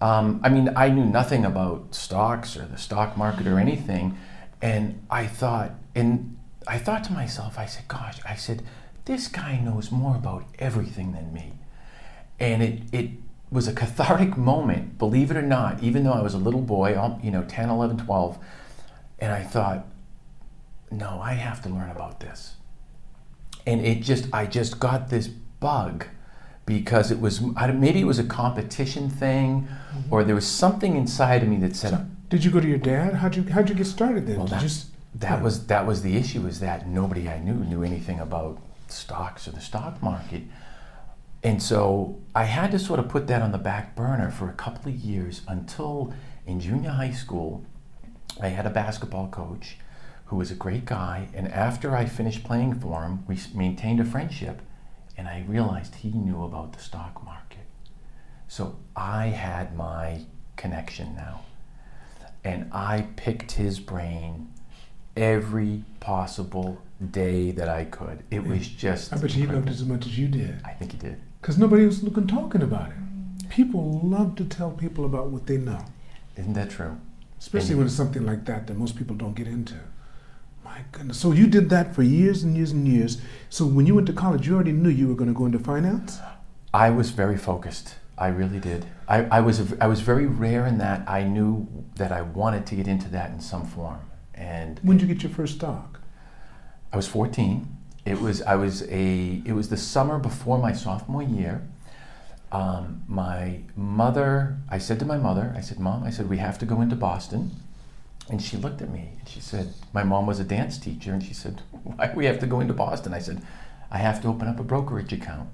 um, 0.00 0.40
I 0.42 0.48
mean, 0.48 0.70
I 0.74 0.88
knew 0.88 1.04
nothing 1.04 1.44
about 1.44 1.94
stocks 1.94 2.56
or 2.56 2.64
the 2.64 2.78
stock 2.78 3.16
market 3.18 3.46
or 3.46 3.58
anything. 3.58 4.16
And 4.62 5.04
I 5.10 5.26
thought, 5.26 5.72
and 5.94 6.38
I 6.66 6.78
thought 6.78 7.04
to 7.04 7.12
myself, 7.12 7.58
I 7.58 7.66
said, 7.66 7.86
gosh, 7.88 8.18
I 8.24 8.36
said, 8.36 8.62
this 9.04 9.28
guy 9.28 9.58
knows 9.58 9.90
more 9.90 10.16
about 10.16 10.44
everything 10.58 11.12
than 11.12 11.32
me. 11.32 11.52
And 12.40 12.62
it, 12.62 12.82
it 12.92 13.10
was 13.50 13.68
a 13.68 13.72
cathartic 13.74 14.36
moment, 14.36 14.98
believe 14.98 15.30
it 15.30 15.36
or 15.36 15.42
not, 15.42 15.82
even 15.82 16.04
though 16.04 16.12
I 16.12 16.22
was 16.22 16.34
a 16.34 16.38
little 16.38 16.62
boy, 16.62 16.98
um, 16.98 17.20
you 17.22 17.30
know, 17.30 17.44
10, 17.44 17.68
11, 17.68 17.98
12. 17.98 18.38
And 19.18 19.32
I 19.32 19.42
thought, 19.42 19.86
no, 20.90 21.20
I 21.20 21.34
have 21.34 21.62
to 21.62 21.68
learn 21.68 21.90
about 21.90 22.20
this. 22.20 22.54
And 23.66 23.84
it 23.84 24.02
just, 24.02 24.28
I 24.32 24.46
just 24.46 24.80
got 24.80 25.10
this 25.10 25.28
bug 25.28 26.06
because 26.64 27.10
it 27.10 27.20
was, 27.20 27.40
maybe 27.40 28.00
it 28.00 28.06
was 28.06 28.18
a 28.18 28.24
competition 28.24 29.10
thing 29.10 29.62
mm-hmm. 29.62 30.12
or 30.12 30.24
there 30.24 30.34
was 30.34 30.46
something 30.46 30.96
inside 30.96 31.42
of 31.42 31.48
me 31.48 31.56
that 31.56 31.76
said, 31.76 32.10
Did 32.28 32.44
you 32.44 32.50
go 32.50 32.60
to 32.60 32.68
your 32.68 32.78
dad? 32.78 33.14
How'd 33.14 33.36
you 33.36 33.42
How'd 33.44 33.68
you 33.68 33.74
get 33.74 33.86
started 33.86 34.26
then? 34.26 34.36
well, 34.36 34.46
Did 34.46 34.54
you 34.54 34.60
that, 34.60 34.62
just 34.62 34.86
that 35.14 35.42
was 35.42 35.66
that 35.66 35.86
was 35.86 36.02
the 36.02 36.16
issue 36.16 36.46
is 36.46 36.60
that 36.60 36.86
nobody 36.86 37.28
I 37.28 37.38
knew 37.38 37.54
knew 37.54 37.82
anything 37.82 38.20
about 38.20 38.58
stocks 38.88 39.48
or 39.48 39.52
the 39.52 39.60
stock 39.60 40.02
market, 40.02 40.42
and 41.42 41.62
so 41.62 42.18
I 42.34 42.44
had 42.44 42.70
to 42.72 42.78
sort 42.78 43.00
of 43.00 43.08
put 43.08 43.26
that 43.28 43.42
on 43.42 43.52
the 43.52 43.58
back 43.58 43.96
burner 43.96 44.30
for 44.30 44.48
a 44.48 44.52
couple 44.52 44.92
of 44.92 44.98
years 44.98 45.42
until 45.48 46.12
in 46.46 46.60
junior 46.60 46.90
high 46.90 47.12
school, 47.12 47.64
I 48.40 48.48
had 48.48 48.66
a 48.66 48.70
basketball 48.70 49.28
coach 49.28 49.76
who 50.28 50.36
was 50.36 50.50
a 50.50 50.54
great 50.54 50.84
guy, 50.86 51.28
and 51.34 51.48
after 51.48 51.94
I 51.94 52.06
finished 52.06 52.44
playing 52.44 52.80
for 52.80 53.02
him, 53.04 53.24
we 53.26 53.38
maintained 53.54 54.00
a 54.00 54.04
friendship, 54.04 54.62
and 55.16 55.28
I 55.28 55.44
realized 55.46 55.96
he 55.96 56.10
knew 56.10 56.42
about 56.44 56.72
the 56.72 56.80
stock 56.80 57.24
market, 57.24 57.66
so 58.46 58.76
I 58.96 59.26
had 59.26 59.76
my 59.76 60.22
connection 60.56 61.14
now 61.14 61.40
and 62.44 62.68
I 62.72 63.06
picked 63.16 63.52
his 63.52 63.80
brain 63.80 64.48
every 65.16 65.84
possible 66.00 66.80
day 67.10 67.50
that 67.52 67.68
I 67.68 67.84
could. 67.84 68.22
It 68.30 68.44
was 68.46 68.66
just. 68.68 69.12
I 69.12 69.16
bet 69.18 69.32
he 69.32 69.46
loved 69.46 69.68
it 69.68 69.72
as 69.72 69.84
much 69.84 70.06
as 70.06 70.18
you 70.18 70.28
did. 70.28 70.60
I 70.64 70.70
think 70.72 70.92
he 70.92 70.98
did. 70.98 71.20
Because 71.40 71.58
nobody 71.58 71.84
was 71.84 72.02
looking 72.02 72.26
talking 72.26 72.62
about 72.62 72.90
it. 72.90 73.48
People 73.50 74.00
love 74.02 74.36
to 74.36 74.44
tell 74.44 74.70
people 74.70 75.04
about 75.04 75.28
what 75.28 75.46
they 75.46 75.56
know, 75.56 75.84
Isn't 76.36 76.52
that 76.54 76.70
true? 76.70 76.98
especially 77.38 77.70
And- 77.70 77.78
when 77.78 77.86
it's 77.86 77.96
something 77.96 78.24
like 78.26 78.44
that 78.46 78.66
that 78.66 78.76
most 78.76 78.96
people 78.96 79.16
don't 79.16 79.34
get 79.34 79.46
into. 79.46 79.74
My 80.68 80.84
goodness. 80.92 81.18
So 81.18 81.32
you 81.32 81.46
did 81.46 81.70
that 81.70 81.94
for 81.94 82.02
years 82.02 82.42
and 82.42 82.54
years 82.54 82.72
and 82.72 82.86
years. 82.86 83.22
So 83.48 83.64
when 83.64 83.86
you 83.86 83.94
went 83.94 84.06
to 84.08 84.12
college, 84.12 84.46
you 84.46 84.54
already 84.54 84.72
knew 84.72 84.90
you 84.90 85.08
were 85.08 85.14
going 85.14 85.32
to 85.32 85.38
go 85.38 85.46
into 85.46 85.58
finance? 85.58 86.18
I 86.74 86.90
was 86.90 87.08
very 87.10 87.38
focused. 87.38 87.94
I 88.18 88.28
really 88.28 88.60
did. 88.60 88.84
I, 89.08 89.22
I 89.38 89.40
was 89.40 89.72
I 89.80 89.86
was 89.86 90.00
very 90.02 90.26
rare 90.26 90.66
in 90.66 90.76
that 90.78 91.08
I 91.08 91.22
knew 91.22 91.66
that 91.96 92.12
I 92.12 92.20
wanted 92.20 92.66
to 92.66 92.74
get 92.74 92.86
into 92.86 93.08
that 93.10 93.30
in 93.30 93.40
some 93.40 93.64
form. 93.64 94.00
And 94.34 94.78
When 94.82 94.98
did 94.98 95.08
you 95.08 95.14
get 95.14 95.22
your 95.22 95.32
first 95.32 95.54
stock? 95.54 96.00
I 96.92 96.96
was 96.96 97.06
14. 97.06 97.66
It 98.04 98.20
was 98.20 98.42
I 98.42 98.56
was 98.56 98.82
a 98.90 99.42
it 99.46 99.54
was 99.54 99.70
the 99.70 99.76
summer 99.78 100.18
before 100.18 100.58
my 100.58 100.72
sophomore 100.72 101.22
year. 101.22 101.66
Um, 102.52 103.02
my 103.06 103.60
mother, 103.74 104.58
I 104.68 104.78
said 104.78 104.98
to 104.98 105.06
my 105.06 105.18
mother, 105.18 105.54
I 105.56 105.60
said, 105.60 105.78
"Mom, 105.78 106.02
I 106.04 106.10
said 106.10 106.28
we 106.28 106.38
have 106.38 106.58
to 106.58 106.66
go 106.66 106.80
into 106.80 106.96
Boston." 106.96 107.52
And 108.30 108.42
she 108.42 108.56
looked 108.56 108.82
at 108.82 108.90
me 108.90 109.12
and 109.18 109.28
she 109.28 109.40
said, 109.40 109.72
"My 109.92 110.02
mom 110.02 110.26
was 110.26 110.38
a 110.38 110.44
dance 110.44 110.78
teacher, 110.78 111.12
and 111.12 111.22
she 111.22 111.34
said, 111.34 111.62
why 111.82 112.08
do 112.08 112.16
we 112.16 112.26
have 112.26 112.38
to 112.40 112.46
go 112.46 112.60
into 112.60 112.74
Boston?" 112.74 113.14
I 113.14 113.20
said, 113.20 113.40
"I 113.90 113.98
have 113.98 114.20
to 114.22 114.28
open 114.28 114.48
up 114.48 114.60
a 114.60 114.64
brokerage 114.64 115.12
account." 115.12 115.48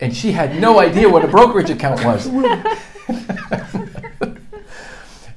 And 0.00 0.16
she 0.16 0.32
had 0.32 0.60
no 0.60 0.78
idea 0.78 1.08
what 1.08 1.24
a 1.24 1.28
brokerage 1.28 1.70
account 1.70 2.04
was. 2.04 2.28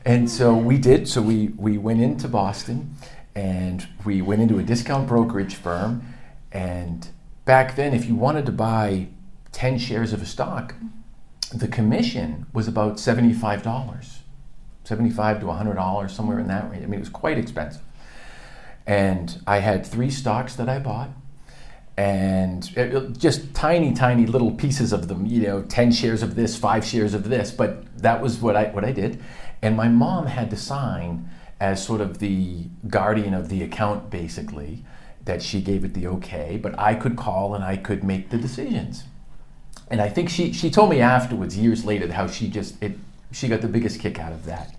And 0.05 0.29
so 0.29 0.53
we 0.53 0.77
did. 0.77 1.07
So 1.07 1.21
we, 1.21 1.47
we 1.57 1.77
went 1.77 2.01
into 2.01 2.27
Boston 2.27 2.95
and 3.35 3.87
we 4.05 4.21
went 4.21 4.41
into 4.41 4.59
a 4.59 4.63
discount 4.63 5.07
brokerage 5.07 5.55
firm. 5.55 6.13
And 6.51 7.07
back 7.45 7.75
then, 7.75 7.93
if 7.93 8.05
you 8.05 8.15
wanted 8.15 8.45
to 8.47 8.51
buy 8.51 9.07
10 9.53 9.77
shares 9.77 10.13
of 10.13 10.21
a 10.21 10.25
stock, 10.25 10.75
the 11.53 11.67
commission 11.67 12.47
was 12.53 12.67
about 12.67 12.97
$75, 12.97 14.17
75 14.83 15.39
to 15.41 15.45
$100, 15.45 16.09
somewhere 16.09 16.39
in 16.39 16.47
that 16.47 16.69
range. 16.69 16.83
I 16.83 16.87
mean, 16.87 16.95
it 16.95 16.99
was 16.99 17.09
quite 17.09 17.37
expensive. 17.37 17.81
And 18.85 19.39
I 19.47 19.59
had 19.59 19.85
three 19.85 20.09
stocks 20.09 20.55
that 20.55 20.69
I 20.69 20.79
bought. 20.79 21.09
and 21.95 22.71
it- 22.75 22.91
it- 22.91 23.19
just 23.19 23.53
tiny, 23.53 23.93
tiny 23.93 24.25
little 24.25 24.49
pieces 24.49 24.91
of 24.91 25.07
them. 25.07 25.27
You 25.27 25.41
know, 25.43 25.61
ten 25.61 25.91
shares 25.91 26.23
of 26.23 26.33
this, 26.33 26.55
five 26.55 26.83
shares 26.83 27.13
of 27.13 27.29
this. 27.29 27.51
But 27.51 27.85
that 27.99 28.19
was 28.19 28.41
what 28.41 28.55
I 28.55 28.63
what 28.69 28.83
I 28.83 28.91
did, 28.91 29.19
and 29.61 29.77
my 29.77 29.89
mom 29.89 30.25
had 30.25 30.49
to 30.49 30.55
sign 30.57 31.29
as 31.59 31.83
sort 31.85 32.01
of 32.01 32.17
the 32.17 32.65
guardian 32.87 33.35
of 33.35 33.47
the 33.49 33.61
account, 33.61 34.09
basically, 34.09 34.83
that 35.25 35.43
she 35.43 35.61
gave 35.61 35.85
it 35.85 35.93
the 35.93 36.07
okay. 36.07 36.57
But 36.59 36.73
I 36.79 36.95
could 36.95 37.15
call 37.15 37.53
and 37.53 37.63
I 37.63 37.77
could 37.77 38.03
make 38.03 38.31
the 38.31 38.37
decisions. 38.39 39.03
And 39.91 40.01
I 40.01 40.09
think 40.09 40.29
she, 40.29 40.51
she 40.51 40.71
told 40.71 40.89
me 40.89 40.99
afterwards, 40.99 41.55
years 41.55 41.85
later, 41.85 42.11
how 42.11 42.25
she 42.25 42.49
just 42.49 42.81
it 42.81 42.97
she 43.33 43.47
got 43.47 43.61
the 43.61 43.67
biggest 43.67 43.99
kick 43.99 44.19
out 44.19 44.31
of 44.31 44.45
that. 44.45 44.75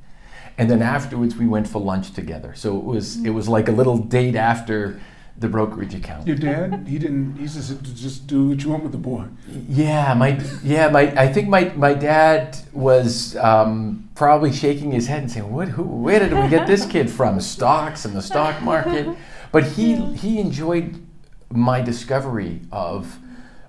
And 0.56 0.70
then 0.70 0.82
afterwards, 0.82 1.36
we 1.36 1.46
went 1.46 1.66
for 1.66 1.80
lunch 1.80 2.12
together. 2.12 2.54
So 2.54 2.78
it 2.78 2.84
was 2.84 3.24
it 3.24 3.30
was 3.30 3.48
like 3.48 3.68
a 3.68 3.72
little 3.72 3.98
date 3.98 4.36
after 4.36 5.00
the 5.36 5.48
brokerage 5.48 5.94
account. 5.94 6.28
Your 6.28 6.36
dad, 6.36 6.86
he 6.88 6.98
didn't. 6.98 7.36
He 7.36 7.46
just 7.46 7.82
just 7.94 8.26
do 8.28 8.50
what 8.50 8.62
you 8.62 8.70
want 8.70 8.84
with 8.84 8.92
the 8.92 8.98
boy. 8.98 9.24
Yeah, 9.68 10.14
my 10.14 10.40
yeah, 10.62 10.88
my 10.88 11.12
I 11.20 11.32
think 11.32 11.48
my 11.48 11.72
my 11.74 11.92
dad 11.92 12.56
was 12.72 13.36
um, 13.36 14.08
probably 14.14 14.52
shaking 14.52 14.92
his 14.92 15.08
head 15.08 15.22
and 15.22 15.30
saying, 15.30 15.50
"What? 15.52 15.68
Who? 15.68 15.82
Where 15.82 16.20
did 16.20 16.32
we 16.32 16.48
get 16.48 16.68
this 16.68 16.86
kid 16.86 17.10
from? 17.10 17.40
Stocks 17.40 18.04
and 18.04 18.14
the 18.14 18.22
stock 18.22 18.62
market." 18.62 19.08
But 19.50 19.64
he 19.64 19.96
he 20.14 20.38
enjoyed 20.38 21.04
my 21.50 21.80
discovery 21.80 22.60
of 22.70 23.18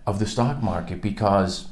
of 0.06 0.20
the 0.20 0.28
stock 0.28 0.62
market 0.62 1.02
because 1.02 1.68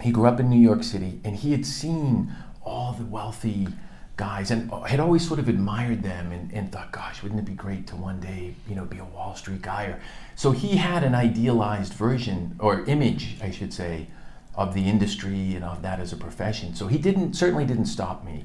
he 0.00 0.10
grew 0.10 0.26
up 0.26 0.40
in 0.40 0.48
New 0.50 0.60
York 0.60 0.82
City 0.82 1.20
and 1.24 1.36
he 1.36 1.52
had 1.52 1.64
seen 1.66 2.32
all 2.62 2.92
the 2.92 3.04
wealthy 3.04 3.68
guys 4.16 4.50
and 4.50 4.70
had 4.86 5.00
always 5.00 5.26
sort 5.26 5.38
of 5.38 5.48
admired 5.48 6.02
them 6.02 6.32
and, 6.32 6.52
and 6.52 6.72
thought, 6.72 6.90
gosh, 6.92 7.22
wouldn't 7.22 7.40
it 7.40 7.44
be 7.44 7.54
great 7.54 7.86
to 7.86 7.96
one 7.96 8.20
day, 8.20 8.54
you 8.68 8.74
know, 8.74 8.84
be 8.84 8.98
a 8.98 9.04
Wall 9.04 9.34
Street 9.36 9.62
guy? 9.62 9.84
Or, 9.84 10.00
so 10.34 10.50
he 10.50 10.76
had 10.76 11.04
an 11.04 11.14
idealized 11.14 11.94
version 11.94 12.56
or 12.58 12.84
image, 12.86 13.36
I 13.42 13.50
should 13.50 13.72
say, 13.72 14.08
of 14.54 14.74
the 14.74 14.88
industry 14.88 15.54
and 15.54 15.64
of 15.64 15.82
that 15.82 16.00
as 16.00 16.12
a 16.12 16.16
profession. 16.16 16.74
So 16.74 16.88
he 16.88 16.98
didn't 16.98 17.34
certainly 17.34 17.64
didn't 17.64 17.86
stop 17.86 18.24
me 18.24 18.44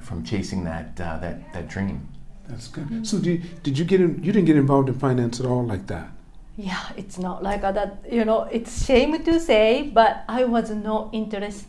from 0.00 0.24
chasing 0.24 0.64
that 0.64 1.00
uh, 1.00 1.18
that 1.18 1.52
that 1.52 1.68
dream. 1.68 2.08
That's 2.48 2.68
good. 2.68 3.06
So 3.06 3.18
did, 3.18 3.62
did 3.62 3.78
you 3.78 3.84
get 3.84 4.00
in? 4.00 4.22
You 4.22 4.32
didn't 4.32 4.46
get 4.46 4.56
involved 4.56 4.88
in 4.88 4.98
finance 4.98 5.40
at 5.40 5.46
all 5.46 5.64
like 5.64 5.86
that. 5.88 6.10
Yeah, 6.56 6.82
it's 6.96 7.18
not 7.18 7.42
like 7.42 7.62
that. 7.62 8.04
You 8.10 8.24
know, 8.24 8.42
it's 8.42 8.84
shame 8.84 9.22
to 9.24 9.40
say, 9.40 9.90
but 9.92 10.24
I 10.28 10.44
was 10.44 10.70
not 10.70 11.10
interest, 11.12 11.66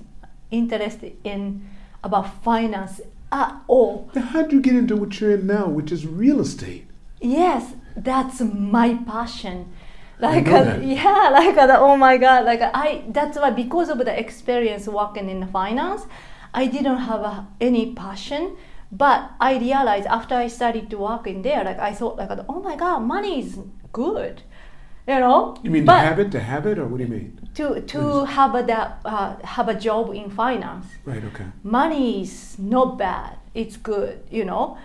interested 0.52 1.16
in 1.24 1.70
about 2.04 2.44
finance 2.44 3.00
at 3.32 3.56
all. 3.68 4.10
Now, 4.14 4.22
how 4.22 4.42
did 4.44 4.52
you 4.52 4.62
get 4.62 4.76
into 4.76 4.96
what 4.96 5.20
you're 5.20 5.36
in 5.36 5.48
now, 5.48 5.68
which 5.68 5.92
is 5.92 6.06
real 6.06 6.42
estate? 6.42 6.88
Yes, 7.22 7.74
that's 7.96 8.42
my 8.42 8.96
passion. 8.96 9.72
Like 10.20 10.46
know 10.46 10.58
uh, 10.58 10.64
that. 10.64 10.84
yeah, 10.84 11.30
like 11.34 11.58
uh, 11.58 11.78
oh 11.80 11.98
my 11.98 12.18
god, 12.18 12.46
like 12.46 12.62
I 12.62 13.04
that's 13.10 13.38
why 13.38 13.50
because 13.50 13.90
of 13.90 13.98
the 13.98 14.18
experience 14.18 14.88
working 14.88 15.30
in 15.30 15.48
finance, 15.48 16.06
I 16.54 16.68
didn't 16.68 16.98
have 16.98 17.22
uh, 17.22 17.44
any 17.60 17.94
passion. 17.94 18.56
But 18.92 19.32
I 19.40 19.58
realized 19.58 20.06
after 20.06 20.36
I 20.36 20.48
started 20.48 20.92
to 20.92 21.00
work 21.00 21.26
in 21.26 21.42
there, 21.42 21.64
like 21.64 21.80
I 21.80 21.94
thought 21.94 22.18
like 22.18 22.30
oh 22.48 22.62
my 22.62 22.76
god, 22.76 23.00
money 23.00 23.40
is 23.40 23.58
good, 23.92 24.44
you 25.08 25.20
know. 25.20 25.56
You 25.64 25.72
mean 25.72 25.86
to 25.86 25.92
have 25.92 26.20
it, 26.20 26.32
to 26.32 26.40
have 26.40 26.66
it, 26.66 26.78
or 26.80 26.86
what 26.88 26.98
do 26.98 27.04
you 27.04 27.10
mean? 27.10 27.44
to 27.56 27.82
to 27.82 28.26
have 28.26 28.56
a 28.56 28.64
that 28.64 29.00
uh, 29.06 29.36
have 29.44 29.70
a 29.70 29.76
job 29.76 30.14
in 30.14 30.30
finance 30.30 30.88
Right. 31.06 31.24
Okay. 31.24 31.46
money 31.64 32.22
is 32.24 32.58
not 32.58 32.98
bad 32.98 33.38
it's 33.54 33.78
good 33.78 34.24
you 34.32 34.44
know 34.46 34.78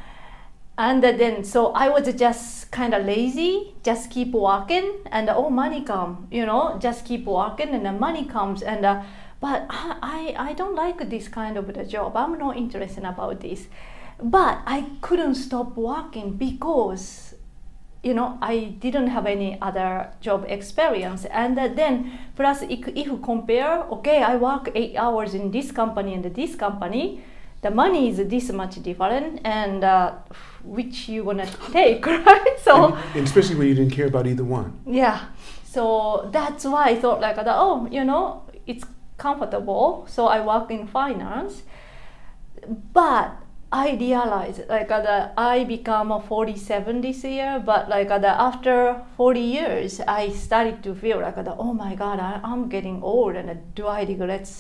and 0.76 1.02
then 1.02 1.44
so 1.44 1.72
i 1.72 1.88
was 1.88 2.12
just 2.14 2.70
kind 2.70 2.94
of 2.94 3.04
lazy 3.06 3.74
just 3.82 4.10
keep 4.10 4.32
walking, 4.32 4.92
and 5.10 5.30
oh 5.30 5.48
money 5.50 5.82
come 5.82 6.28
you 6.30 6.44
know 6.44 6.78
just 6.78 7.04
keep 7.04 7.24
walking, 7.24 7.70
and 7.70 7.86
the 7.86 7.92
money 7.92 8.24
comes 8.24 8.62
and 8.62 8.84
uh, 8.84 9.02
but 9.40 9.66
I, 9.70 10.34
I 10.36 10.50
i 10.50 10.52
don't 10.52 10.74
like 10.74 11.08
this 11.08 11.28
kind 11.28 11.56
of 11.56 11.72
the 11.72 11.84
job 11.84 12.16
i'm 12.16 12.36
not 12.38 12.56
interested 12.56 13.04
about 13.04 13.40
this 13.40 13.66
but 14.22 14.58
i 14.66 14.84
couldn't 15.00 15.36
stop 15.36 15.76
working 15.76 16.32
because 16.36 17.27
you 18.02 18.14
know 18.14 18.38
i 18.40 18.74
didn't 18.80 19.08
have 19.08 19.26
any 19.26 19.58
other 19.60 20.08
job 20.20 20.44
experience. 20.48 21.24
And 21.26 21.56
then 21.58 22.12
plus 22.36 22.62
if, 22.62 22.86
you 22.96 23.18
compare 23.18 23.82
okay 23.90 24.22
i 24.22 24.36
work 24.36 24.70
eight 24.74 24.96
hours 24.96 25.34
in 25.34 25.50
this 25.50 25.72
company 25.72 26.14
and 26.14 26.24
this 26.24 26.54
company 26.54 27.22
the 27.60 27.70
money 27.70 28.08
is 28.08 28.18
this 28.28 28.52
much 28.52 28.80
different 28.84 29.40
and 29.44 29.82
uh, 29.82 30.12
which 30.62 31.08
you 31.08 31.24
want 31.24 31.40
to 31.40 31.72
take 31.72 32.06
right? 32.06 32.56
So 32.62 32.94
And, 32.94 33.16
and 33.16 33.24
especially 33.26 33.56
when 33.56 33.66
you 33.68 33.74
didn't 33.74 33.92
care 33.92 34.06
about 34.06 34.26
either 34.26 34.44
one. 34.44 34.78
yeah. 34.86 35.18
So 35.64 36.28
that's 36.32 36.64
why 36.64 36.84
i 36.90 36.94
thought 36.94 37.20
like 37.20 37.36
that, 37.36 37.46
oh 37.48 37.88
you 37.90 38.04
know 38.04 38.42
it's 38.66 38.84
comfortable. 39.16 40.06
So 40.08 40.26
i 40.26 40.40
work 40.40 40.70
in 40.70 40.86
finance. 40.86 41.62
But 42.92 43.32
i 43.70 43.90
realized 44.00 44.62
like 44.68 44.90
uh, 44.90 45.00
that 45.02 45.34
i 45.36 45.62
become 45.64 46.10
a 46.10 46.20
47 46.20 47.00
this 47.02 47.22
year 47.24 47.62
but 47.64 47.88
like 47.88 48.10
uh, 48.10 48.18
that 48.18 48.38
after 48.40 49.02
40 49.16 49.40
years 49.40 50.00
i 50.08 50.30
started 50.30 50.82
to 50.82 50.94
feel 50.94 51.20
like 51.20 51.36
that, 51.36 51.54
oh 51.58 51.74
my 51.74 51.94
god 51.94 52.18
I, 52.18 52.40
i'm 52.42 52.68
getting 52.68 53.02
old 53.02 53.36
and 53.36 53.50
uh, 53.50 53.54
do 53.74 53.86
i 53.86 54.04
regret 54.04 54.50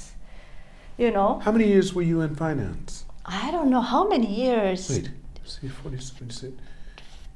you 0.98 1.10
know 1.10 1.38
How 1.42 1.52
many 1.52 1.68
years 1.68 1.94
were 1.94 2.02
you 2.02 2.20
in 2.20 2.34
finance? 2.34 3.04
i 3.24 3.50
don't 3.50 3.70
know 3.70 3.80
how 3.80 4.06
many 4.08 4.26
years 4.26 4.90
Wait. 4.90 5.10
See, 5.44 5.68
47. 5.68 6.26
you 6.26 6.32
said- 6.32 6.58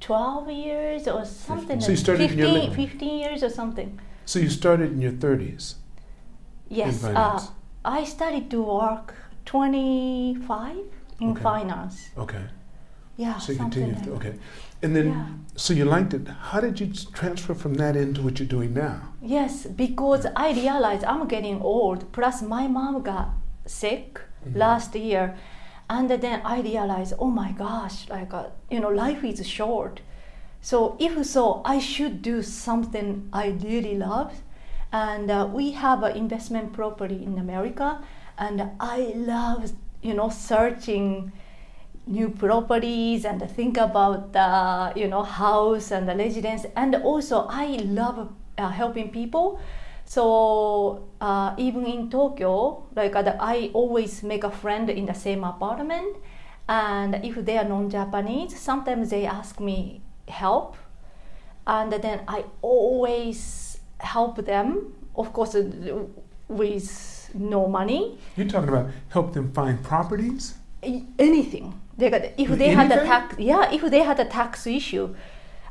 12 0.00 0.50
years 0.50 1.08
or 1.08 1.24
something 1.24 1.80
So 1.80 1.92
you 1.92 1.96
started 1.96 2.30
in 2.32 2.36
15, 2.36 2.62
your 2.64 2.74
15 2.74 3.18
years 3.18 3.42
or 3.42 3.48
something 3.48 3.98
So 4.26 4.38
you 4.38 4.50
started 4.50 4.92
in 4.92 5.00
your 5.00 5.12
30s. 5.12 5.74
Yes, 6.68 7.04
uh. 7.04 7.40
I 7.84 8.04
started 8.04 8.50
to 8.50 8.62
work 8.62 9.14
25 9.46 10.76
in 11.22 11.30
Okay. 11.30 11.42
finance. 11.42 11.96
Okay. 12.24 12.44
Yeah, 13.16 13.38
So 13.38 13.52
you 13.52 13.58
something 13.58 13.84
continued. 13.94 14.06
like 14.06 14.16
Okay. 14.26 14.34
And 14.82 14.90
then, 14.96 15.06
Yeah. 15.08 15.26
so 15.64 15.70
you 15.78 15.84
liked 15.96 16.12
it. 16.18 16.26
How 16.50 16.60
did 16.66 16.80
you 16.80 16.88
transfer 17.20 17.54
from 17.54 17.74
that 17.74 17.94
into 17.96 18.20
what 18.22 18.34
you're 18.38 18.48
doing 18.58 18.72
now? 18.74 18.96
Yes, 19.38 19.66
because 19.84 20.24
I 20.46 20.52
realized 20.52 21.04
I'm 21.04 21.24
getting 21.28 21.58
old. 21.60 22.00
Plus, 22.12 22.36
my 22.56 22.64
mom 22.68 23.02
got 23.02 23.28
sick 23.66 24.20
Mm-hmm. 24.44 24.58
last 24.58 24.92
year, 24.96 25.26
and 25.88 26.10
then 26.10 26.40
I 26.54 26.56
realized, 26.62 27.12
oh 27.24 27.30
my 27.42 27.52
gosh, 27.52 28.08
like 28.08 28.32
uh, 28.34 28.46
you 28.72 28.80
know, 28.80 28.88
life 29.04 29.22
is 29.32 29.46
short. 29.58 30.00
So 30.60 30.96
if 30.98 31.14
so, 31.26 31.44
I 31.64 31.78
should 31.78 32.22
do 32.22 32.42
something 32.42 33.28
I 33.32 33.46
really 33.68 33.94
love, 33.96 34.32
and 34.92 35.30
uh, 35.30 35.48
we 35.58 35.72
have 35.84 36.02
an 36.08 36.16
investment 36.16 36.72
property 36.72 37.22
in 37.28 37.38
America, 37.38 37.88
and 38.36 38.56
I 38.80 39.12
love 39.14 39.70
you 40.02 40.14
know 40.14 40.28
searching 40.28 41.32
new 42.06 42.28
properties 42.28 43.24
and 43.24 43.48
think 43.52 43.76
about 43.76 44.32
the 44.32 44.92
you 45.00 45.08
know 45.08 45.22
house 45.22 45.90
and 45.90 46.08
the 46.08 46.16
residence. 46.16 46.66
And 46.76 46.96
also 46.96 47.46
i 47.48 47.78
love 47.84 48.32
uh, 48.58 48.68
helping 48.68 49.10
people. 49.10 49.60
So 50.04 51.08
uh, 51.20 51.54
even 51.56 51.86
in 51.86 52.10
tokyo 52.10 52.84
like 52.94 53.14
uh, 53.16 53.36
i 53.40 53.70
always 53.72 54.22
make 54.22 54.44
a 54.44 54.50
friend 54.50 54.90
in 54.90 55.06
the 55.06 55.14
same 55.14 55.44
apartment. 55.44 56.16
And 56.68 57.16
if 57.24 57.36
they 57.44 57.58
are 57.58 57.64
non-japanese 57.64 58.58
sometimes 58.58 59.10
they 59.10 59.26
ask 59.26 59.60
me 59.60 60.02
help. 60.28 60.76
And 61.66 61.92
then 61.92 62.22
i 62.26 62.44
always 62.60 63.78
help 63.98 64.44
them 64.44 64.94
of 65.14 65.32
course 65.32 65.54
with 66.48 67.21
no 67.34 67.66
money 67.66 68.18
You're 68.36 68.48
talking 68.48 68.68
about 68.68 68.86
help 69.10 69.32
them 69.32 69.52
find 69.52 69.82
properties? 69.82 70.54
Anything. 71.18 71.80
They 71.96 72.10
got, 72.10 72.22
if 72.36 72.48
they 72.58 72.70
had 72.70 72.90
a 72.90 73.04
tax, 73.04 73.36
yeah, 73.38 73.70
if 73.70 73.82
they 73.82 74.02
had 74.02 74.18
a 74.18 74.24
tax 74.24 74.66
issue, 74.66 75.14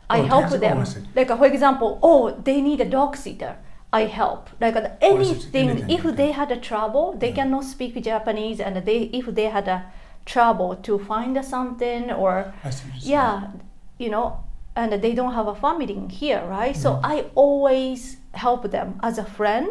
I 0.10 0.20
Oh, 0.20 0.24
help 0.24 0.50
them. 0.50 0.84
Like 1.16 1.28
for 1.28 1.46
example, 1.46 2.00
oh, 2.04 2.32
they 2.44 2.62
need 2.62 2.80
a 2.82 2.86
dog 2.86 3.16
sitter. 3.18 3.56
I 3.94 4.04
help. 4.06 4.50
Like 4.62 4.76
uh, 4.78 4.90
anything. 5.02 5.70
Anything, 5.70 5.90
If 5.90 6.16
they 6.16 6.32
had 6.32 6.50
a 6.52 6.58
trouble, 6.58 7.14
they 7.18 7.30
Yeah. 7.30 7.36
cannot 7.44 7.64
speak 7.66 8.02
Japanese, 8.02 8.60
and 8.62 8.76
they 8.86 9.00
if 9.20 9.26
they 9.38 9.46
had 9.58 9.68
a 9.68 9.84
trouble 10.26 10.76
to 10.88 10.98
find 11.00 11.44
something 11.44 12.12
or 12.12 12.54
see 12.64 12.72
saying. 12.72 12.92
yeah, 13.02 13.48
you 13.98 14.10
know, 14.10 14.38
and 14.76 14.94
they 15.04 15.14
don't 15.14 15.34
have 15.34 15.48
a 15.48 15.56
family 15.56 15.98
here, 16.10 16.42
right? 16.48 16.76
So 16.84 16.90
Mm-hmm. 16.94 17.06
I 17.14 17.26
always 17.36 18.18
help 18.34 18.62
them 18.72 19.00
as 19.04 19.18
a 19.18 19.26
friend. 19.26 19.70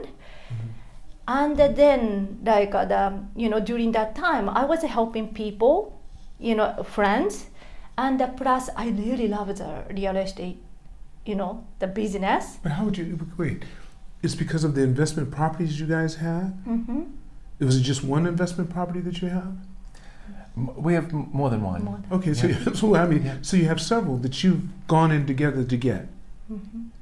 And 1.31 1.57
then, 1.57 2.41
like 2.45 2.75
uh, 2.75 2.87
the, 2.87 3.23
you 3.37 3.49
know, 3.49 3.61
during 3.61 3.93
that 3.93 4.17
time, 4.17 4.49
I 4.49 4.65
was 4.65 4.83
helping 4.83 5.33
people, 5.33 6.03
you 6.41 6.57
know, 6.57 6.83
friends, 6.83 7.47
and 7.97 8.21
uh, 8.21 8.27
plus 8.31 8.69
I 8.77 8.89
really 8.89 9.29
love 9.29 9.47
the 9.57 9.85
real 9.95 10.17
estate, 10.17 10.61
you 11.25 11.37
know, 11.37 11.65
the 11.79 11.87
business. 11.87 12.59
But 12.65 12.73
how 12.73 12.85
would 12.87 12.99
you 12.99 13.29
wait? 13.37 13.65
It's 14.25 14.35
because 14.35 14.65
of 14.65 14.75
the 14.75 14.83
investment 14.83 15.31
properties 15.31 15.79
you 15.79 15.87
guys 15.87 16.17
have? 16.17 16.53
Mm-hmm. 16.67 17.03
It 17.61 17.65
was 17.65 17.81
just 17.81 18.03
one 18.03 18.27
investment 18.27 18.69
property 18.69 18.99
that 18.99 19.23
you 19.23 19.29
have? 19.29 19.55
We 20.57 20.95
have 20.95 21.13
more 21.13 21.49
than 21.49 21.63
one. 21.63 21.85
More 21.85 22.03
Okay, 22.11 22.35
so, 22.35 22.49
Yeah. 22.49 22.73
so 22.75 22.97
I 22.97 23.07
mean, 23.07 23.25
Yeah. 23.25 23.37
so 23.43 23.57
you 23.57 23.67
have 23.67 23.81
several 23.81 24.17
that 24.19 24.43
you've 24.43 24.65
gone 24.89 25.13
in 25.13 25.27
together 25.27 25.63
to 25.63 25.77
get. 25.77 26.09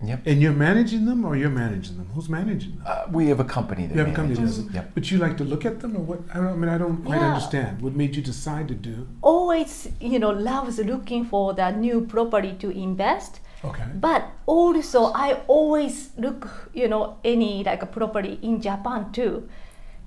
Yep. 0.04 0.22
And 0.26 0.42
you're 0.42 0.52
managing 0.52 1.04
them, 1.06 1.24
or 1.24 1.36
you're 1.36 1.50
managing 1.50 1.96
them? 1.96 2.08
Who's 2.14 2.28
managing 2.28 2.76
them? 2.76 2.84
Uh, 2.86 3.06
we 3.10 3.28
have 3.28 3.40
a 3.40 3.44
company 3.44 3.86
that 3.86 3.94
You 3.94 4.00
have 4.00 4.12
a 4.12 4.14
company 4.14 4.34
that 4.34 4.42
manages. 4.42 4.74
Yep. 4.74 4.90
But 4.94 5.10
you 5.10 5.18
like 5.18 5.36
to 5.38 5.44
look 5.44 5.64
at 5.64 5.80
them, 5.80 5.96
or 5.96 6.00
what? 6.00 6.20
I, 6.32 6.36
don't, 6.38 6.46
I 6.48 6.56
mean, 6.56 6.68
I 6.68 6.78
don't 6.78 7.04
quite 7.04 7.20
Yeah. 7.20 7.28
understand. 7.28 7.82
What 7.82 7.94
made 7.94 8.14
you 8.16 8.22
decide 8.22 8.68
to 8.68 8.74
do? 8.74 9.06
Always, 9.22 9.88
you 10.00 10.18
know, 10.18 10.30
loves 10.30 10.78
looking 10.78 11.24
for 11.24 11.54
the 11.54 11.70
new 11.70 12.02
property 12.02 12.54
to 12.60 12.70
invest. 12.70 13.40
Okay. 13.64 13.84
But 13.94 14.24
also, 14.46 15.06
I 15.14 15.38
always 15.48 16.10
look, 16.16 16.70
you 16.74 16.86
know, 16.88 17.16
any 17.24 17.64
like 17.64 17.82
a 17.82 17.86
property 17.86 18.38
in 18.42 18.60
Japan 18.60 19.10
too, 19.12 19.48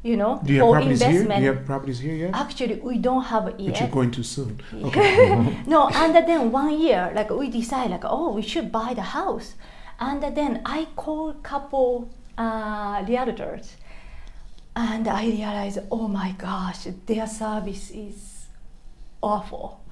you 0.04 0.18
know, 0.18 0.42
Do 0.44 0.54
you 0.54 0.60
have 0.60 0.68
for 0.68 0.72
properties 0.74 1.00
here? 1.02 1.10
Do 1.12 1.16
investment. 1.20 1.44
you 1.44 1.54
have 1.54 1.66
properties 1.66 2.00
here 2.00 2.16
yet? 2.16 2.32
Actually, 2.34 2.76
we 2.82 2.98
don't 2.98 3.24
have 3.24 3.48
it 3.48 3.58
But 3.58 3.62
you're 3.62 3.76
yet. 3.76 3.92
going 3.92 4.12
too 4.12 4.24
soon. 4.24 4.60
Okay. 4.84 5.64
no, 5.68 5.90
and 5.90 6.16
then 6.16 6.52
one 6.52 6.80
year, 6.80 7.12
like 7.16 7.30
we 7.30 7.50
decide, 7.50 7.92
like, 7.92 8.04
oh, 8.06 8.32
we 8.34 8.42
should 8.42 8.72
buy 8.72 8.94
the 8.96 9.04
house, 9.04 9.54
and 10.00 10.22
then 10.36 10.62
I 10.66 10.88
call 10.96 11.34
couple 11.44 12.10
uh, 12.38 13.04
realtors, 13.06 13.74
and 14.76 15.08
I 15.08 15.26
realize, 15.26 15.78
oh 15.92 16.08
my 16.08 16.32
gosh, 16.38 16.88
their 17.06 17.28
service 17.28 17.92
is 17.92 18.48
awful. 19.22 19.82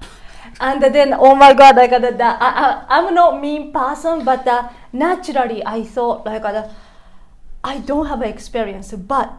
And 0.58 0.82
then, 0.82 1.12
oh 1.12 1.34
my 1.34 1.52
God, 1.52 1.76
like 1.76 1.92
uh, 1.92 2.00
I, 2.00 2.86
I, 2.88 2.98
I'm 2.98 3.14
not 3.14 3.40
mean 3.42 3.72
person, 3.72 4.24
but 4.24 4.48
uh, 4.48 4.70
naturally 4.90 5.62
I 5.64 5.82
thought 5.84 6.24
like 6.24 6.42
uh, 6.44 6.66
I 7.62 7.78
don't 7.78 8.06
have 8.06 8.22
experience, 8.22 8.92
but 8.92 9.34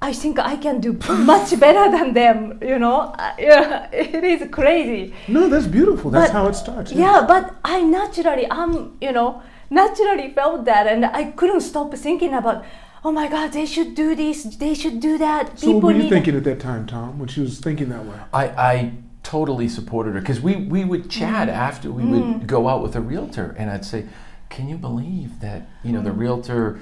I 0.00 0.12
think 0.12 0.38
I 0.38 0.56
can 0.56 0.80
do 0.80 0.92
much 1.24 1.58
better 1.64 1.90
than 1.90 2.12
them. 2.12 2.58
You 2.62 2.78
know, 2.78 3.14
Uh, 3.18 3.32
yeah, 3.38 3.88
it 3.92 4.22
is 4.24 4.48
crazy. 4.50 5.14
no, 5.28 5.48
that's 5.48 5.66
beautiful. 5.66 6.10
That's 6.10 6.30
But- 6.30 6.38
how 6.38 6.46
it 6.48 6.54
starts. 6.54 6.92
Yeah, 6.92 7.24
but 7.26 7.54
I 7.64 7.82
naturally, 7.82 8.46
I'm, 8.50 8.96
you 9.00 9.12
know, 9.12 9.42
naturally 9.70 10.30
felt 10.30 10.64
that, 10.66 10.86
and 10.86 11.04
I 11.06 11.24
couldn't 11.32 11.62
stop 11.62 11.94
thinking 11.94 12.34
about, 12.34 12.64
oh 13.04 13.12
my 13.12 13.28
God, 13.28 13.52
they 13.52 13.66
should 13.66 13.94
do 13.94 14.14
this, 14.14 14.44
they 14.44 14.74
should 14.74 15.00
do 15.00 15.16
that. 15.18 15.58
So 15.58 15.72
what 15.72 15.82
were 15.82 15.92
you 15.92 16.04
need- 16.04 16.10
thinking 16.10 16.36
at 16.36 16.44
that 16.44 16.60
time, 16.60 16.86
Tom, 16.86 17.18
when 17.18 17.28
she 17.28 17.40
was 17.40 17.58
thinking 17.58 17.88
that 17.88 18.04
way? 18.04 18.18
I, 18.32 18.44
I 18.72 18.92
totally 19.22 19.68
supported 19.68 20.14
her 20.14 20.20
because 20.20 20.40
we, 20.40 20.56
we 20.56 20.84
would 20.84 21.04
mm. 21.04 21.10
chat 21.10 21.48
after 21.48 21.90
we 21.90 22.04
would 22.04 22.22
mm. 22.22 22.46
go 22.46 22.68
out 22.68 22.82
with 22.82 22.94
a 22.94 23.00
realtor 23.00 23.56
and 23.58 23.70
I'd 23.70 23.84
say, 23.84 24.06
Can 24.50 24.68
you 24.68 24.76
believe 24.76 25.40
that 25.40 25.68
you 25.82 25.90
know 25.92 26.02
the 26.02 26.10
mm. 26.10 26.18
realtor 26.18 26.78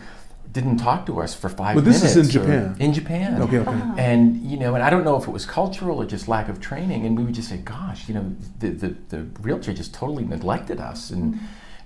didn't 0.55 0.79
talk 0.79 1.05
to 1.07 1.21
us 1.21 1.35
for 1.35 1.49
five 1.49 1.75
minutes. 1.77 1.85
But 1.85 1.85
this 1.85 2.15
minutes? 2.15 2.17
is 2.17 2.37
in 2.37 2.43
Japan. 2.43 2.77
In 2.79 2.93
Japan. 2.95 3.43
Okay, 3.43 3.59
okay. 3.59 3.71
Uh-huh. 3.71 3.95
And 3.99 4.41
you 4.51 4.57
know, 4.57 4.75
and 4.75 4.83
I 4.83 4.89
don't 4.89 5.05
know 5.05 5.17
if 5.17 5.27
it 5.29 5.33
was 5.33 5.45
cultural 5.45 6.01
or 6.01 6.07
just 6.07 6.29
lack 6.29 6.49
of 6.49 6.61
training, 6.61 7.05
and 7.05 7.19
we 7.19 7.25
would 7.25 7.35
just 7.35 7.49
say, 7.49 7.59
"Gosh, 7.59 8.09
you 8.09 8.15
know, 8.15 8.35
the 8.61 8.71
the, 8.71 8.89
the 9.09 9.19
realtor 9.41 9.75
just 9.75 9.93
totally 9.93 10.25
neglected 10.25 10.81
us 10.81 11.11
and 11.11 11.39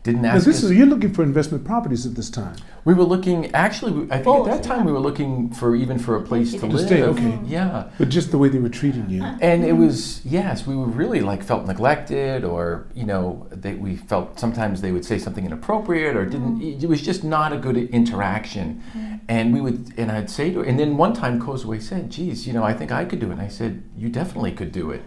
didn't 0.05 0.23
Now, 0.23 0.35
ask 0.35 0.47
this 0.47 0.59
us." 0.59 0.65
is 0.65 0.73
you're 0.73 0.87
looking 0.87 1.13
for 1.13 1.23
investment 1.23 1.65
properties 1.65 2.07
at 2.07 2.15
this 2.15 2.31
time. 2.31 2.55
we 2.85 2.95
were 2.95 3.05
looking. 3.05 3.53
Actually, 3.55 3.93
I 4.11 4.15
think 4.17 4.25
Both, 4.25 4.49
at 4.49 4.63
that 4.63 4.63
time 4.63 4.87
we 4.87 4.93
were 4.93 5.01
looking 5.01 5.51
for 5.51 5.75
even 5.77 5.99
for 5.99 6.17
a 6.17 6.23
place 6.23 6.53
to 6.53 6.59
To 6.61 6.67
live. 6.67 6.87
stay, 6.87 7.03
okay. 7.03 7.39
Yeah. 7.47 7.85
But 7.99 8.09
just 8.09 8.31
the 8.31 8.39
way 8.39 8.49
they 8.49 8.59
were 8.61 8.69
treating 8.83 9.11
you. 9.11 9.23
And 9.41 9.65
it 9.65 9.73
was 9.75 10.25
yes, 10.25 10.67
we 10.67 10.75
were 10.77 10.87
really 10.87 11.21
like 11.21 11.43
felt 11.43 11.67
neglected, 11.67 12.45
or 12.45 12.87
you 12.95 13.05
know, 13.05 13.47
they, 13.51 13.75
we 13.75 13.97
felt 13.97 14.39
sometimes 14.41 14.81
they 14.81 14.93
would 14.93 15.05
say 15.05 15.19
something 15.19 15.45
inappropriate, 15.45 16.17
or 16.17 16.25
didn't. 16.25 16.63
It 16.63 16.89
was 16.89 17.03
just 17.03 17.25
not 17.25 17.53
a 17.53 17.59
good 17.59 17.77
interaction, 17.77 18.83
and 19.29 19.53
we 19.53 19.61
would, 19.61 19.93
and 19.97 20.11
I'd 20.11 20.31
say 20.31 20.51
to 20.53 20.61
her, 20.61 20.65
and 20.65 20.79
then 20.79 20.97
one 20.97 21.13
time 21.13 21.41
Kozue 21.43 21.83
said, 21.83 22.11
"Geez, 22.11 22.47
you 22.47 22.53
know, 22.53 22.63
I 22.63 22.73
think 22.73 22.91
I 22.93 23.05
could 23.05 23.21
do 23.21 23.29
it." 23.29 23.33
And 23.33 23.43
I 23.43 23.49
said, 23.49 23.83
"You 23.99 24.09
definitely 24.09 24.53
could 24.53 24.73
do 24.73 24.91
it," 24.91 25.03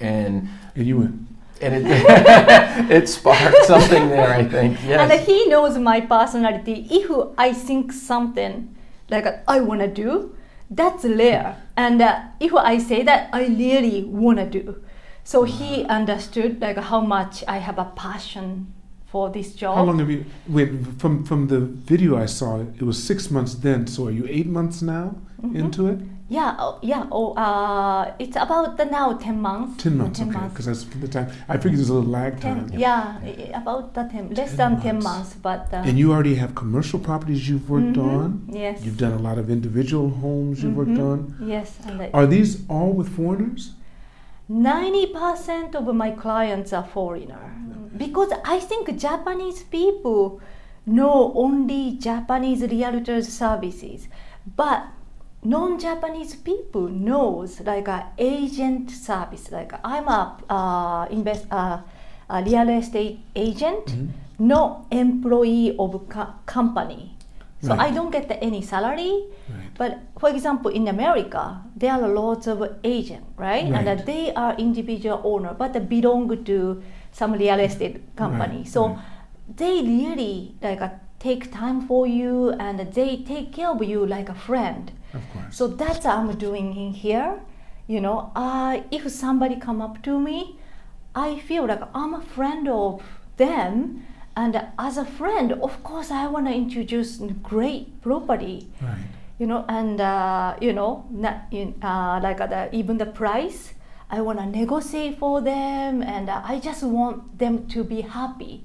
and 0.00 0.48
And 0.76 0.86
you 0.86 0.98
went, 0.98 1.14
and 1.60 1.74
it 1.74 1.84
it 2.90 3.08
sparked 3.08 3.64
something 3.64 4.08
there. 4.08 4.30
I 4.30 4.44
think 4.44 4.78
yes. 4.86 5.10
And 5.10 5.20
he 5.26 5.46
knows 5.46 5.78
my 5.78 6.00
personality. 6.00 6.86
If 6.90 7.10
I 7.38 7.52
think 7.52 7.92
something 7.92 8.74
like 9.10 9.26
I 9.48 9.60
want 9.60 9.80
to 9.80 9.88
do, 9.88 10.34
that's 10.70 11.04
rare. 11.04 11.56
And 11.76 12.00
uh, 12.02 12.20
if 12.40 12.52
I 12.54 12.78
say 12.78 13.02
that 13.04 13.30
I 13.32 13.46
really 13.46 14.04
want 14.04 14.38
to 14.38 14.46
do, 14.46 14.82
so 15.24 15.44
he 15.44 15.84
understood 15.84 16.60
like 16.60 16.76
how 16.78 17.00
much 17.00 17.44
I 17.48 17.58
have 17.58 17.78
a 17.78 17.90
passion 17.96 18.72
for 19.06 19.30
this 19.30 19.54
job. 19.54 19.76
how 19.76 19.84
long 19.84 19.98
have 20.00 20.10
you? 20.10 20.24
Wait, 20.48 20.70
from 20.98 21.24
from 21.24 21.46
the 21.48 21.60
video 21.60 22.16
I 22.16 22.26
saw, 22.26 22.60
it 22.60 22.82
was 22.82 23.02
six 23.02 23.30
months 23.30 23.54
then. 23.54 23.86
So 23.86 24.06
are 24.08 24.10
you 24.10 24.26
eight 24.28 24.46
months 24.46 24.82
now 24.82 25.16
Mm-hmm. 25.44 25.56
into 25.56 25.88
it? 25.88 25.98
Yeah, 26.28 26.56
oh, 26.58 26.78
yeah. 26.82 27.06
Oh, 27.12 27.34
uh, 27.34 28.14
it's 28.18 28.34
about 28.36 28.78
the 28.78 28.86
now 28.86 29.12
ten 29.12 29.40
months. 29.42 29.82
Ten 29.82 29.98
months, 29.98 30.18
Ten 30.18 30.30
okay. 30.30 30.48
Because 30.48 30.64
that's 30.66 30.84
the 30.84 31.06
time. 31.06 31.28
I 31.50 31.58
figured 31.58 31.76
there's 31.78 31.90
a 31.90 31.94
little 31.94 32.10
lag 32.10 32.40
time. 32.40 32.68
Ten, 32.70 32.80
yeah, 32.80 33.18
i- 33.22 33.50
about 33.60 33.92
the 33.92 34.04
ten, 34.04 34.30
less 34.30 34.56
10 34.56 34.56
than 34.56 34.80
ten 34.80 34.94
months. 35.02 35.04
months, 35.04 35.34
but 35.34 35.68
uh, 35.74 35.82
And 35.88 35.98
you 35.98 36.12
already 36.14 36.36
have 36.36 36.54
commercial 36.54 36.98
properties 36.98 37.46
you've 37.48 37.68
worked 37.68 37.98
mhm, 37.98 38.14
on. 38.22 38.46
Yes. 38.50 38.82
You've 38.84 38.96
done 38.96 39.12
a 39.12 39.18
lot 39.18 39.36
of 39.38 39.50
individual 39.50 40.08
homes 40.10 40.62
you've 40.62 40.76
worked 40.76 40.98
Mhm. 40.98 41.12
on. 41.12 41.34
Yes, 41.46 41.78
and 41.86 42.08
Are 42.14 42.26
these 42.26 42.64
all 42.70 42.92
with 42.94 43.08
foreigners? 43.14 43.72
90% 44.50 45.74
of 45.74 45.94
my 45.94 46.10
clients 46.10 46.70
are 46.78 46.84
foreigner 46.84 47.44
because 47.96 48.30
i 48.44 48.58
think 48.60 48.82
japanese 49.04 49.62
people 49.62 50.38
know 50.84 51.32
only 51.44 51.82
japanese 52.08 52.60
realtors 52.74 53.24
services 53.24 54.06
but 54.62 54.84
non-japanese 55.44 56.34
people 56.36 56.88
knows 56.88 57.60
like 57.60 57.86
a 57.88 58.06
agent 58.18 58.90
service 58.90 59.52
like 59.52 59.72
i'm 59.84 60.08
a 60.08 60.20
uh, 60.48 61.06
invest 61.10 61.44
uh, 61.52 61.78
a 62.30 62.42
real 62.42 62.68
estate 62.80 63.18
agent 63.36 63.86
Mhm. 63.92 64.08
no 64.38 64.86
employee 64.90 65.76
of 65.78 65.92
co- 66.08 66.32
company 66.46 67.12
so 67.60 67.70
Right. 67.76 67.88
i 67.88 67.94
don't 67.96 68.10
get 68.10 68.26
any 68.40 68.62
salary 68.62 69.14
Right. 69.48 69.70
but 69.76 69.92
for 70.18 70.30
example, 70.30 70.70
in 70.70 70.88
America, 70.88 71.60
there 71.76 71.92
are 71.92 72.08
lots 72.08 72.46
of 72.46 72.62
agent, 72.82 73.24
right? 73.36 73.64
And 73.68 73.86
uh, 73.86 73.94
they 74.06 74.32
are 74.32 74.54
individual 74.56 75.20
owner, 75.22 75.52
but 75.52 75.74
they 75.74 75.80
belong 75.80 76.32
to 76.44 76.80
some 77.12 77.32
real 77.36 77.60
estate 77.60 78.00
company. 78.16 78.58
Right, 78.64 78.68
so 78.68 78.80
right. 78.88 78.98
they 79.56 79.82
really 79.82 80.54
like 80.62 80.80
uh, 80.80 80.88
take 81.24 81.42
time 81.50 81.78
for 81.88 82.02
you, 82.06 82.50
and 82.66 82.76
they 82.98 83.10
take 83.32 83.46
care 83.56 83.70
of 83.74 83.82
you 83.82 84.00
like 84.16 84.28
a 84.28 84.38
friend. 84.48 84.92
Of 85.18 85.22
course. 85.32 85.56
So 85.58 85.66
that's 85.80 86.04
what 86.04 86.14
I'm 86.18 86.30
doing 86.46 86.68
in 86.76 86.92
here. 86.92 87.40
You 87.86 88.00
know, 88.00 88.18
uh, 88.36 88.80
if 88.90 89.02
somebody 89.10 89.56
come 89.56 89.80
up 89.86 90.02
to 90.02 90.18
me, 90.18 90.38
I 91.14 91.38
feel 91.48 91.64
like 91.66 91.82
I'm 91.94 92.12
a 92.14 92.24
friend 92.36 92.68
of 92.68 93.02
them, 93.36 94.06
and 94.36 94.52
as 94.78 94.96
a 94.96 95.04
friend, 95.04 95.52
of 95.52 95.82
course, 95.82 96.10
I 96.10 96.26
want 96.26 96.46
to 96.46 96.54
introduce 96.54 97.10
great 97.42 98.00
property 98.02 98.68
right. 98.82 98.98
you 99.38 99.46
know 99.46 99.64
and 99.68 100.00
uh, 100.00 100.56
you 100.60 100.72
know 100.72 101.04
not 101.10 101.36
in, 101.50 101.74
uh, 101.82 102.20
like 102.22 102.40
uh, 102.40 102.46
the, 102.46 102.74
even 102.74 102.98
the 102.98 103.06
price 103.06 103.74
i 104.10 104.20
want 104.20 104.38
to 104.38 104.46
negotiate 104.46 105.18
for 105.18 105.40
them 105.40 106.02
and 106.02 106.30
i 106.30 106.60
just 106.60 106.82
want 106.82 107.38
them 107.38 107.66
to 107.66 107.82
be 107.82 108.02
happy 108.02 108.62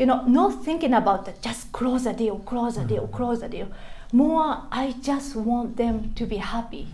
you 0.00 0.06
know 0.06 0.20
not 0.26 0.50
thinking 0.64 0.94
about 0.94 1.20
the, 1.26 1.32
just 1.48 1.62
close 1.78 2.04
a 2.06 2.14
deal 2.22 2.36
close 2.50 2.76
a 2.82 2.84
deal 2.92 3.06
close 3.18 3.40
a 3.42 3.48
deal 3.48 3.68
more 4.12 4.46
i 4.72 4.84
just 5.08 5.30
want 5.48 5.76
them 5.82 5.96
to 6.18 6.24
be 6.32 6.38
happy 6.54 6.84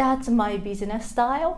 that's 0.00 0.28
my 0.42 0.52
business 0.68 1.04
style 1.14 1.54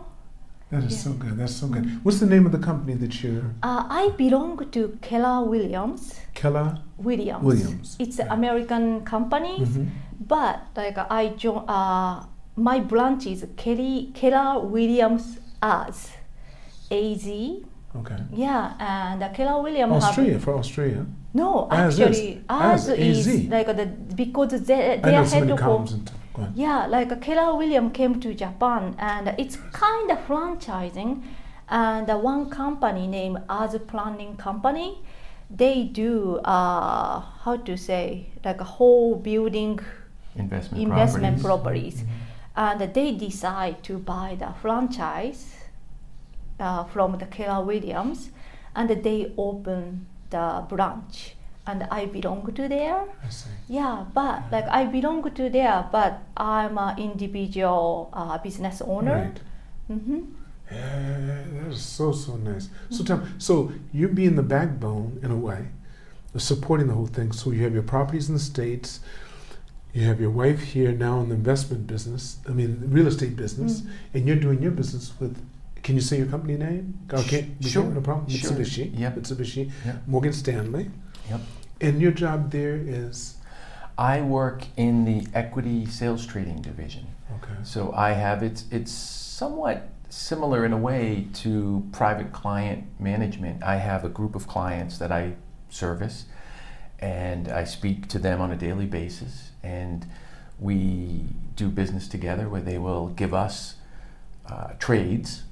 That 0.71 0.83
is 0.83 0.93
Yeah. 0.93 1.03
so 1.05 1.11
good. 1.23 1.33
That's 1.39 1.55
so 1.61 1.67
good. 1.73 1.85
What's 2.03 2.19
the 2.19 2.29
name 2.33 2.45
of 2.49 2.51
the 2.57 2.63
company 2.69 2.93
that 3.03 3.13
you're? 3.21 3.47
uh, 3.69 3.83
i 4.01 4.03
belong 4.23 4.53
to 4.75 4.81
keller 5.07 5.37
williams 5.53 6.01
Keller 6.41 6.67
williams 7.07 7.43
Williams. 7.49 7.87
it's 8.03 8.17
an 8.23 8.27
american 8.39 8.85
company 9.13 9.55
Mhm. 9.65 9.85
But 10.35 10.57
like 10.81 10.97
I 11.21 11.23
join, 11.43 11.61
uh, 11.77 12.13
my 12.69 12.77
branch 12.91 13.23
is 13.33 13.39
Kelly 13.63 13.95
Keller 14.19 14.49
Williams 14.75 15.25
as 15.61 15.95
AZ. 16.99 17.25
Okay. 17.99 18.17
Yeah, 18.31 18.73
and 18.79 19.23
uh, 19.23 19.29
Keller 19.29 19.61
Williams. 19.61 19.93
have- 19.93 20.03
Australia 20.03 20.39
for 20.39 20.53
Australia. 20.57 21.05
no, 21.33 21.67
As 21.71 21.93
is. 21.93 21.99
actually, 21.99 22.43
As 22.49 22.89
as, 22.89 22.99
is 22.99 23.27
AZ. 23.27 23.47
like 23.49 23.67
the 23.77 23.85
because 24.15 24.61
they 24.69 24.93
I 24.93 24.97
they 24.97 25.11
know 25.11 25.21
are 25.21 25.25
so 25.25 25.39
many 25.39 25.51
head 25.51 25.59
columns 25.59 25.91
for. 25.91 25.97
and 25.97 26.11
go 26.33 26.41
on. 26.43 26.51
Yeah, 26.55 26.87
like 26.87 27.21
Keller 27.21 27.55
Williams 27.57 27.91
came 27.93 28.19
to 28.19 28.33
Japan, 28.33 28.95
and 28.99 29.33
it's 29.37 29.57
kind 29.71 30.11
of 30.11 30.17
franchising. 30.27 31.21
And 31.67 32.07
uh, 32.09 32.17
one 32.17 32.49
company 32.49 33.07
named 33.07 33.37
As 33.49 33.75
Planning 33.87 34.35
Company, 34.37 34.89
they 35.49 35.83
do 35.85 36.37
uh, 36.45 37.21
how 37.43 37.55
to 37.57 37.75
say 37.77 38.27
like 38.43 38.59
a 38.61 38.69
whole 38.77 39.15
building 39.15 39.79
investment 40.35 40.83
investment 40.83 41.41
properties. 41.41 42.03
properties, 42.03 42.03
and 42.55 42.93
they 42.93 43.11
decide 43.13 43.81
to 43.83 43.97
buy 43.97 44.35
the 44.37 44.49
franchise 44.61 45.41
uh, 46.59 46.83
from 46.85 47.17
the 47.17 47.25
Keller 47.25 47.63
Williams, 47.63 48.29
and 48.75 48.89
they 48.89 49.33
open 49.37 50.05
the 50.29 50.65
branch, 50.69 51.35
and 51.67 51.83
I 51.91 52.05
belong 52.05 52.51
to 52.53 52.67
there. 52.67 53.03
I 53.25 53.29
see. 53.29 53.49
Yeah, 53.67 54.05
but 54.13 54.43
like 54.51 54.67
I 54.67 54.85
belong 54.85 55.23
to 55.31 55.49
there, 55.49 55.87
but 55.91 56.21
I'm 56.37 56.77
an 56.77 56.97
individual 56.99 58.09
uh, 58.13 58.37
business 58.37 58.81
owner. 58.81 59.31
Right. 59.89 59.97
hmm 59.99 60.19
Yeah, 60.71 61.45
that 61.53 61.67
is 61.71 61.81
so 61.81 62.11
so 62.11 62.37
nice. 62.37 62.69
So 62.89 63.03
tell 63.03 63.17
me, 63.17 63.25
so 63.37 63.71
you're 63.93 64.09
being 64.09 64.35
the 64.35 64.43
backbone 64.43 65.19
in 65.23 65.31
a 65.31 65.37
way 65.37 65.67
supporting 66.37 66.87
the 66.87 66.93
whole 66.93 67.07
thing. 67.07 67.31
So 67.31 67.51
you 67.51 67.63
have 67.63 67.73
your 67.73 67.83
properties 67.83 68.27
in 68.27 68.35
the 68.35 68.41
states. 68.41 68.99
You 69.93 70.03
have 70.03 70.19
your 70.19 70.29
wife 70.31 70.61
here 70.73 70.91
now 70.91 71.21
in 71.21 71.29
the 71.29 71.35
investment 71.35 71.87
business. 71.87 72.39
I 72.49 72.51
mean, 72.51 72.81
real 72.87 73.07
estate 73.07 73.35
business, 73.37 73.81
Mm. 73.81 73.89
and 74.13 74.27
you're 74.27 74.35
doing 74.35 74.61
your 74.61 74.71
business 74.71 75.13
with. 75.19 75.37
Can 75.85 75.93
you 75.93 76.01
say 76.01 76.17
your 76.17 76.25
company 76.25 76.57
name? 76.57 76.97
Okay, 77.13 77.51
Sure. 77.61 77.83
No 77.83 78.01
problem. 78.01 78.27
Sure. 78.27 78.49
Mitsubishi. 78.49 78.91
Yep. 78.97 79.17
Mitsubishi. 79.17 79.71
Yep. 79.85 80.07
Morgan 80.07 80.33
Stanley. 80.33 80.89
Yep. 81.29 81.41
And 81.79 82.01
your 82.01 82.11
job 82.11 82.49
there 82.49 82.75
is 82.75 83.37
I 83.95 84.21
work 84.21 84.65
in 84.77 85.05
the 85.05 85.27
equity 85.35 85.85
sales 85.85 86.25
trading 86.25 86.63
division. 86.63 87.05
okay. 87.35 87.53
So 87.61 87.93
I 87.93 88.13
have 88.13 88.41
it's 88.41 88.65
it's 88.71 88.91
somewhat 88.91 89.89
similar 90.09 90.65
in 90.65 90.73
a 90.73 90.77
way 90.77 91.27
to 91.43 91.87
private 91.91 92.33
client 92.33 92.85
management. 92.99 93.61
I 93.61 93.75
have 93.75 94.03
a 94.03 94.09
group 94.09 94.33
of 94.33 94.47
clients 94.47 94.97
that 94.97 95.11
I 95.11 95.35
service 95.69 96.25
and 96.97 97.47
I 97.47 97.63
speak 97.63 98.07
to 98.07 98.17
them 98.17 98.41
on 98.41 98.51
a 98.51 98.55
daily 98.55 98.87
basis 98.87 99.51
and 99.61 100.07
we 100.59 101.25
do 101.55 101.69
business 101.69 102.07
together 102.07 102.49
where 102.49 102.61
they 102.61 102.79
will 102.79 103.09
give 103.09 103.35
us 103.35 103.75
uh, 104.47 104.69
trades 104.79 105.43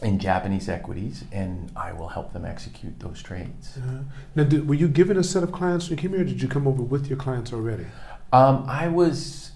in 0.00 0.18
Japanese 0.18 0.68
equities 0.68 1.24
and 1.32 1.70
I 1.76 1.92
will 1.92 2.08
help 2.08 2.32
them 2.32 2.44
execute 2.44 2.98
those 3.00 3.22
trades. 3.22 3.76
Uh, 3.76 4.02
now, 4.34 4.44
did, 4.44 4.68
were 4.68 4.74
you 4.74 4.88
given 4.88 5.16
a 5.16 5.22
set 5.22 5.42
of 5.42 5.52
clients 5.52 5.88
when 5.88 5.98
you 5.98 6.02
came 6.02 6.12
here, 6.12 6.22
or 6.22 6.24
did 6.24 6.40
you 6.40 6.48
come 6.48 6.66
over 6.66 6.82
with 6.82 7.08
your 7.08 7.18
clients 7.18 7.52
already? 7.52 7.86
Um, 8.32 8.64
I 8.66 8.88
was 8.88 9.52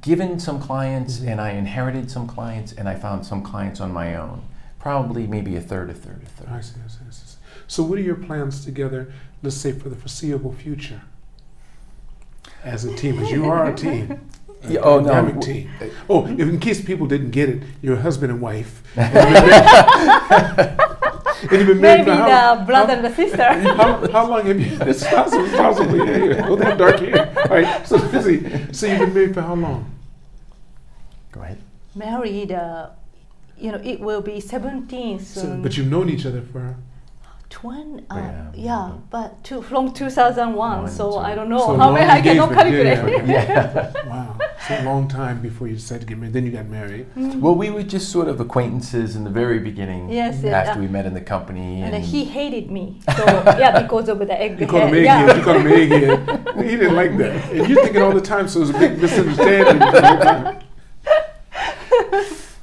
given 0.00 0.40
some 0.40 0.60
clients 0.60 1.18
Mhm. 1.18 1.28
and 1.28 1.40
I 1.40 1.50
inherited 1.50 2.10
some 2.10 2.26
clients 2.26 2.72
and 2.72 2.88
I 2.88 2.94
found 2.94 3.24
some 3.26 3.42
clients 3.42 3.80
on 3.80 3.92
my 3.92 4.16
own. 4.16 4.42
Probably 4.80 5.26
maybe 5.26 5.54
a 5.56 5.60
third, 5.60 5.90
a 5.90 5.94
third, 5.94 6.22
a 6.22 6.26
third. 6.26 6.48
I 6.48 6.60
see, 6.60 6.76
I 6.84 6.88
see, 6.88 6.98
I 7.06 7.10
see. 7.12 7.36
So, 7.66 7.82
what 7.84 7.98
are 7.98 8.02
your 8.02 8.16
plans 8.16 8.64
together, 8.64 9.12
let's 9.42 9.54
say, 9.56 9.72
for 9.72 9.88
the 9.90 9.94
foreseeable 9.94 10.52
future? 10.54 11.02
As 12.64 12.84
a 12.84 12.94
team, 12.96 13.18
as 13.20 13.30
you 13.30 13.44
are 13.48 13.66
a 13.70 13.74
team. 13.74 14.20
a 14.64 14.72
Yeah, 14.72 14.80
oh, 14.80 15.00
no, 15.00 15.08
dynamic 15.08 15.34
w- 15.36 15.54
team. 15.54 15.70
Oh, 16.08 16.26
if 16.26 16.40
in 16.40 16.58
case 16.60 16.80
people 16.84 17.06
didn't 17.06 17.30
get 17.30 17.48
it, 17.48 17.62
you're 17.82 17.96
a 17.96 18.00
husband 18.02 18.32
and 18.32 18.40
wife. 18.40 18.82
And 18.96 19.14
you've 19.16 19.28
been 19.32 20.60
married- 20.70 20.78
and 21.50 21.58
you've 21.58 21.68
been 21.68 21.80
married 21.80 22.04
Maybe 22.06 22.10
for 22.10 22.16
how, 22.16 22.54
the 22.56 22.64
brother 22.66 22.92
and 22.92 23.04
the 23.04 23.14
sister. 23.14 23.42
how, 23.80 24.12
how 24.12 24.28
long 24.28 24.44
have 24.44 24.60
you? 24.60 24.76
That's 24.76 25.02
possibly, 25.06 25.50
possibly. 25.56 25.98
Yeah, 25.98 26.54
that 26.56 26.76
dark 26.76 26.98
hair. 26.98 27.32
All 27.44 27.56
right. 27.56 27.86
So, 27.86 27.96
see, 28.20 28.42
so 28.72 28.86
you've 28.86 28.98
been 29.00 29.14
married 29.14 29.34
for 29.34 29.40
how 29.40 29.54
long? 29.54 29.90
Go 31.32 31.40
ahead. 31.40 31.56
Married, 31.94 32.52
uh, 32.52 32.90
you 33.58 33.72
know, 33.72 33.80
it 33.82 34.00
will 34.00 34.20
be 34.20 34.38
17 34.38 35.18
So, 35.20 35.40
soon. 35.42 35.62
but 35.62 35.78
you've 35.78 35.90
known 35.90 36.10
each 36.10 36.26
other 36.26 36.42
for. 36.42 36.76
20, 37.50 38.04
uh, 38.10 38.16
Yeah. 38.16 38.44
yeah, 38.54 38.90
but 39.10 39.42
two, 39.42 39.60
from 39.60 39.92
2001, 39.92 40.54
One, 40.82 40.88
so 40.88 41.10
two. 41.12 41.18
I 41.18 41.34
don't 41.34 41.48
know 41.48 41.58
So 41.58 41.66
how 41.76 41.86
long 41.86 41.94
many 41.94 42.08
I 42.08 42.20
cannot 42.22 42.52
engagement, 42.52 42.86
yeah, 42.88 42.94
calculate. 42.94 43.28
yeah. 43.28 43.92
Yeah. 43.94 44.08
Wow. 44.08 44.38
So 44.68 44.74
a 44.80 44.84
long 44.84 45.08
time 45.08 45.42
before 45.42 45.66
you 45.66 45.74
decided 45.74 46.02
to 46.02 46.06
get 46.06 46.18
married. 46.18 46.32
Then 46.32 46.46
you 46.46 46.52
got 46.52 46.66
married. 46.68 47.06
well, 47.42 47.56
we 47.56 47.70
were 47.70 47.82
just 47.82 48.10
sort 48.12 48.28
of 48.28 48.38
acquaintances 48.40 49.16
in 49.16 49.24
the 49.24 49.30
very 49.30 49.58
beginning. 49.58 50.10
Yes, 50.10 50.42
yeah. 50.44 50.52
After 50.60 50.78
we 50.80 50.86
met 50.86 51.06
in 51.06 51.14
the 51.14 51.20
company. 51.20 51.82
And 51.82 51.92
And, 51.94 52.04
he 52.04 52.24
hated 52.24 52.70
me. 52.70 53.00
So 53.16 53.24
yeah, 53.58 53.82
because 53.82 54.08
of 54.08 54.20
the 54.20 54.40
egg 54.40 54.60
You 54.60 54.66
called 54.68 54.84
him 54.94 54.94
head. 55.04 55.26
egghead. 55.26 55.26
Yeah. 55.26 55.36
You 55.36 55.42
called 55.42 55.56
him 55.62 55.66
egghead. 55.72 56.64
He 56.70 56.76
didn't 56.76 56.94
like 56.94 57.18
that. 57.18 57.50
And 57.52 57.68
you're 57.68 57.82
thinking 57.82 58.02
all 58.02 58.12
the 58.12 58.20
time, 58.20 58.46
so 58.48 58.58
it 58.58 58.62
was 58.62 58.70
a 58.70 58.78
big 58.78 58.98
misunderstanding. 59.02 59.78
the 59.80 60.00
whole 60.06 60.18
time. 60.20 60.60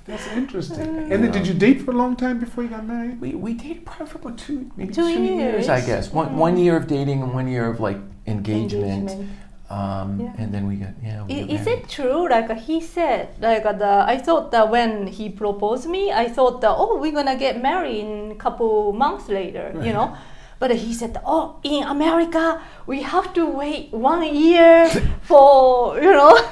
That's 0.08 0.27
interesting. 0.38 1.12
And 1.12 1.24
then, 1.24 1.32
did 1.32 1.46
you 1.48 1.54
date 1.54 1.82
for 1.84 1.92
a 1.92 1.96
long 2.04 2.16
time 2.16 2.40
before 2.40 2.64
you 2.64 2.70
got 2.70 2.86
married? 2.86 3.20
we, 3.20 3.30
we 3.36 3.54
dated 3.54 3.86
probably 3.86 4.08
for 4.08 4.18
about 4.20 4.38
two, 4.38 4.72
maybe 4.78 4.94
Two 4.94 5.14
two 5.14 5.24
years, 5.24 5.70
I 5.70 5.82
guess. 5.86 6.12
One, 6.12 6.38
one 6.38 6.58
year 6.58 6.76
of 6.78 6.88
dating 6.88 7.22
and 7.24 7.34
one 7.34 7.48
year 7.48 7.66
of 7.70 7.80
like 7.80 7.98
engagement. 8.26 9.10
Engagement. 9.12 9.30
Um, 9.70 10.22
Yeah. 10.22 10.34
And 10.42 10.54
then 10.54 10.64
we 10.70 10.76
got, 10.78 10.94
yeah. 11.04 11.24
We 11.26 11.34
I- 11.36 11.42
got 11.42 11.50
Is 11.56 11.68
it 11.68 11.90
true? 11.90 12.30
Like 12.30 12.50
uh, 12.50 12.56
he 12.56 12.80
said, 12.80 13.24
like 13.42 13.66
uh, 13.66 13.74
the 13.74 13.94
I 14.08 14.18
thought 14.18 14.52
that 14.52 14.70
when 14.72 15.08
he 15.08 15.26
proposed 15.30 15.88
me, 15.90 16.12
I 16.12 16.30
thought 16.30 16.62
that 16.62 16.72
oh 16.72 16.98
we're 17.02 17.12
gonna 17.20 17.36
get 17.38 17.62
married 17.62 18.00
in 18.00 18.32
a 18.32 18.36
couple 18.36 18.94
months 18.94 19.28
later, 19.28 19.74
you 19.84 19.92
know. 19.92 20.16
But 20.60 20.72
he 20.76 20.94
said, 20.94 21.20
oh 21.26 21.60
in 21.64 21.84
America 21.84 22.62
we 22.86 23.02
have 23.04 23.34
to 23.34 23.46
wait 23.46 23.92
one 23.92 24.24
year 24.36 24.90
for 25.22 25.96
you 26.02 26.12
know. 26.12 26.36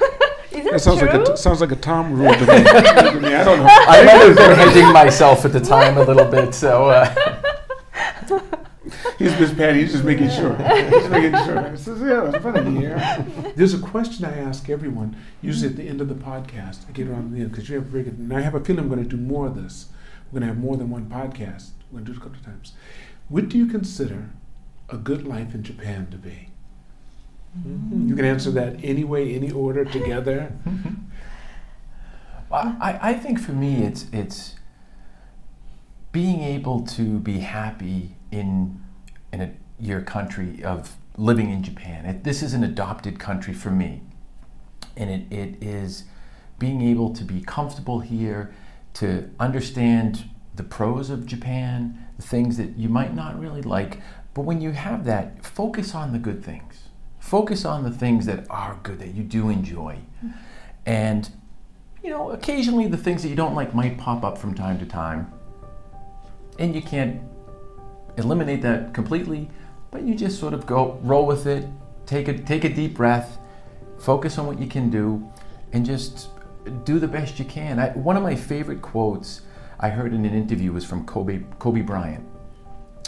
Is 0.52 0.64
that, 0.64 0.72
That 0.72 0.80
sounds 0.80 1.00
true? 1.00 1.08
like 1.08 1.28
a 1.28 1.36
sounds 1.36 1.60
like 1.60 1.72
a 1.72 1.76
Tom 1.76 2.14
rule 2.14 2.32
to 2.32 2.40
me. 2.40 2.46
To 2.46 3.20
me, 3.20 3.34
I 3.34 3.44
don't 3.44 3.58
know. 3.58 3.66
I 3.68 4.04
might 4.04 4.22
have 4.26 4.36
been 4.36 4.56
hedging 4.56 4.92
myself 4.92 5.44
at 5.44 5.52
the 5.52 5.60
time 5.60 5.98
a 5.98 6.04
little 6.04 6.24
bit, 6.24 6.54
so. 6.54 6.88
Uh, 6.90 7.14
He's 9.18 9.38
Miss 9.40 9.52
Patty. 9.52 9.80
He's 9.80 9.92
just 9.92 10.04
making 10.04 10.30
sure. 10.30 10.54
He's 10.56 11.08
making 11.08 11.32
sure. 11.44 11.70
He 11.70 11.76
says, 11.76 12.00
yeah, 12.00 12.28
it's 12.30 12.44
been 12.44 12.76
a 12.76 12.80
year. 12.80 13.52
There's 13.56 13.74
a 13.74 13.78
question 13.78 14.24
I 14.24 14.38
ask 14.38 14.68
everyone, 14.68 15.16
usually 15.42 15.68
at 15.70 15.76
the 15.76 15.88
end 15.88 16.00
of 16.00 16.08
the 16.08 16.14
podcast. 16.14 16.88
I 16.88 16.92
get 16.92 17.08
around 17.08 17.32
the 17.32 17.40
end 17.40 17.50
because 17.50 17.68
you 17.68 17.76
have 17.76 17.86
very 17.86 18.04
good. 18.04 18.18
And 18.18 18.32
I 18.32 18.40
have 18.42 18.54
a 18.54 18.60
feeling 18.60 18.84
I'm 18.84 18.88
going 18.88 19.02
to 19.02 19.08
do 19.08 19.16
more 19.16 19.46
of 19.46 19.56
this. 19.60 19.88
We're 20.30 20.40
going 20.40 20.48
to 20.48 20.54
have 20.54 20.62
more 20.62 20.76
than 20.76 20.90
one 20.90 21.06
podcast. 21.06 21.70
We're 21.90 22.00
going 22.00 22.04
to 22.06 22.12
do 22.12 22.12
it 22.12 22.16
a 22.18 22.20
couple 22.20 22.38
of 22.38 22.44
times. 22.44 22.72
What 23.28 23.48
do 23.48 23.58
you 23.58 23.66
consider 23.66 24.30
a 24.88 24.96
good 24.96 25.26
life 25.26 25.54
in 25.54 25.62
Japan 25.62 26.06
to 26.10 26.16
be? 26.16 26.50
You 27.64 28.14
can 28.14 28.24
answer 28.24 28.50
that 28.52 28.76
any 28.84 29.02
way, 29.02 29.34
any 29.34 29.50
order, 29.50 29.84
together. 29.84 30.52
I, 32.52 32.98
I 33.02 33.14
think 33.14 33.40
for 33.40 33.52
me, 33.52 33.82
it's 33.82 34.06
it's 34.12 34.56
being 36.12 36.42
able 36.42 36.82
to 36.82 37.18
be 37.18 37.38
happy 37.40 38.16
in 38.30 38.80
in 39.32 39.40
a, 39.40 39.52
your 39.80 40.02
country 40.02 40.62
of 40.62 40.96
living 41.16 41.50
in 41.50 41.62
Japan. 41.62 42.04
It, 42.04 42.24
this 42.24 42.42
is 42.42 42.52
an 42.52 42.62
adopted 42.62 43.18
country 43.18 43.54
for 43.54 43.70
me, 43.70 44.02
and 44.96 45.10
it, 45.10 45.32
it 45.32 45.62
is 45.62 46.04
being 46.58 46.82
able 46.82 47.12
to 47.14 47.24
be 47.24 47.40
comfortable 47.40 48.00
here, 48.00 48.54
to 48.94 49.30
understand 49.40 50.28
the 50.54 50.62
pros 50.62 51.10
of 51.10 51.26
Japan, 51.26 52.05
things 52.20 52.56
that 52.56 52.76
you 52.76 52.88
might 52.88 53.14
not 53.14 53.38
really 53.38 53.62
like. 53.62 54.00
But 54.34 54.42
when 54.42 54.60
you 54.60 54.72
have 54.72 55.04
that, 55.04 55.44
focus 55.44 55.94
on 55.94 56.12
the 56.12 56.18
good 56.18 56.44
things. 56.44 56.88
Focus 57.18 57.64
on 57.64 57.82
the 57.82 57.90
things 57.90 58.26
that 58.26 58.46
are 58.50 58.78
good, 58.82 58.98
that 59.00 59.14
you 59.14 59.22
do 59.22 59.48
enjoy. 59.50 59.98
And 60.84 61.28
you 62.02 62.10
know, 62.10 62.30
occasionally 62.30 62.86
the 62.86 62.96
things 62.96 63.22
that 63.24 63.28
you 63.28 63.34
don't 63.34 63.56
like 63.56 63.74
might 63.74 63.98
pop 63.98 64.22
up 64.22 64.38
from 64.38 64.54
time 64.54 64.78
to 64.78 64.86
time. 64.86 65.32
And 66.58 66.72
you 66.72 66.80
can't 66.80 67.20
eliminate 68.16 68.62
that 68.62 68.94
completely, 68.94 69.50
but 69.90 70.02
you 70.02 70.14
just 70.14 70.38
sort 70.38 70.54
of 70.54 70.66
go 70.66 71.00
roll 71.02 71.26
with 71.26 71.46
it, 71.46 71.66
take 72.06 72.28
a 72.28 72.38
take 72.38 72.62
a 72.62 72.68
deep 72.68 72.94
breath, 72.94 73.38
focus 73.98 74.38
on 74.38 74.46
what 74.46 74.60
you 74.60 74.68
can 74.68 74.88
do, 74.88 75.28
and 75.72 75.84
just 75.84 76.28
do 76.84 76.98
the 76.98 77.08
best 77.08 77.40
you 77.40 77.44
can. 77.44 77.80
I, 77.80 77.88
one 77.90 78.16
of 78.16 78.22
my 78.22 78.36
favorite 78.36 78.82
quotes 78.82 79.42
I 79.78 79.90
heard 79.90 80.14
in 80.14 80.24
an 80.24 80.34
interview 80.34 80.72
was 80.72 80.84
from 80.84 81.04
Kobe 81.06 81.42
Kobe 81.58 81.82
Bryant, 81.82 82.26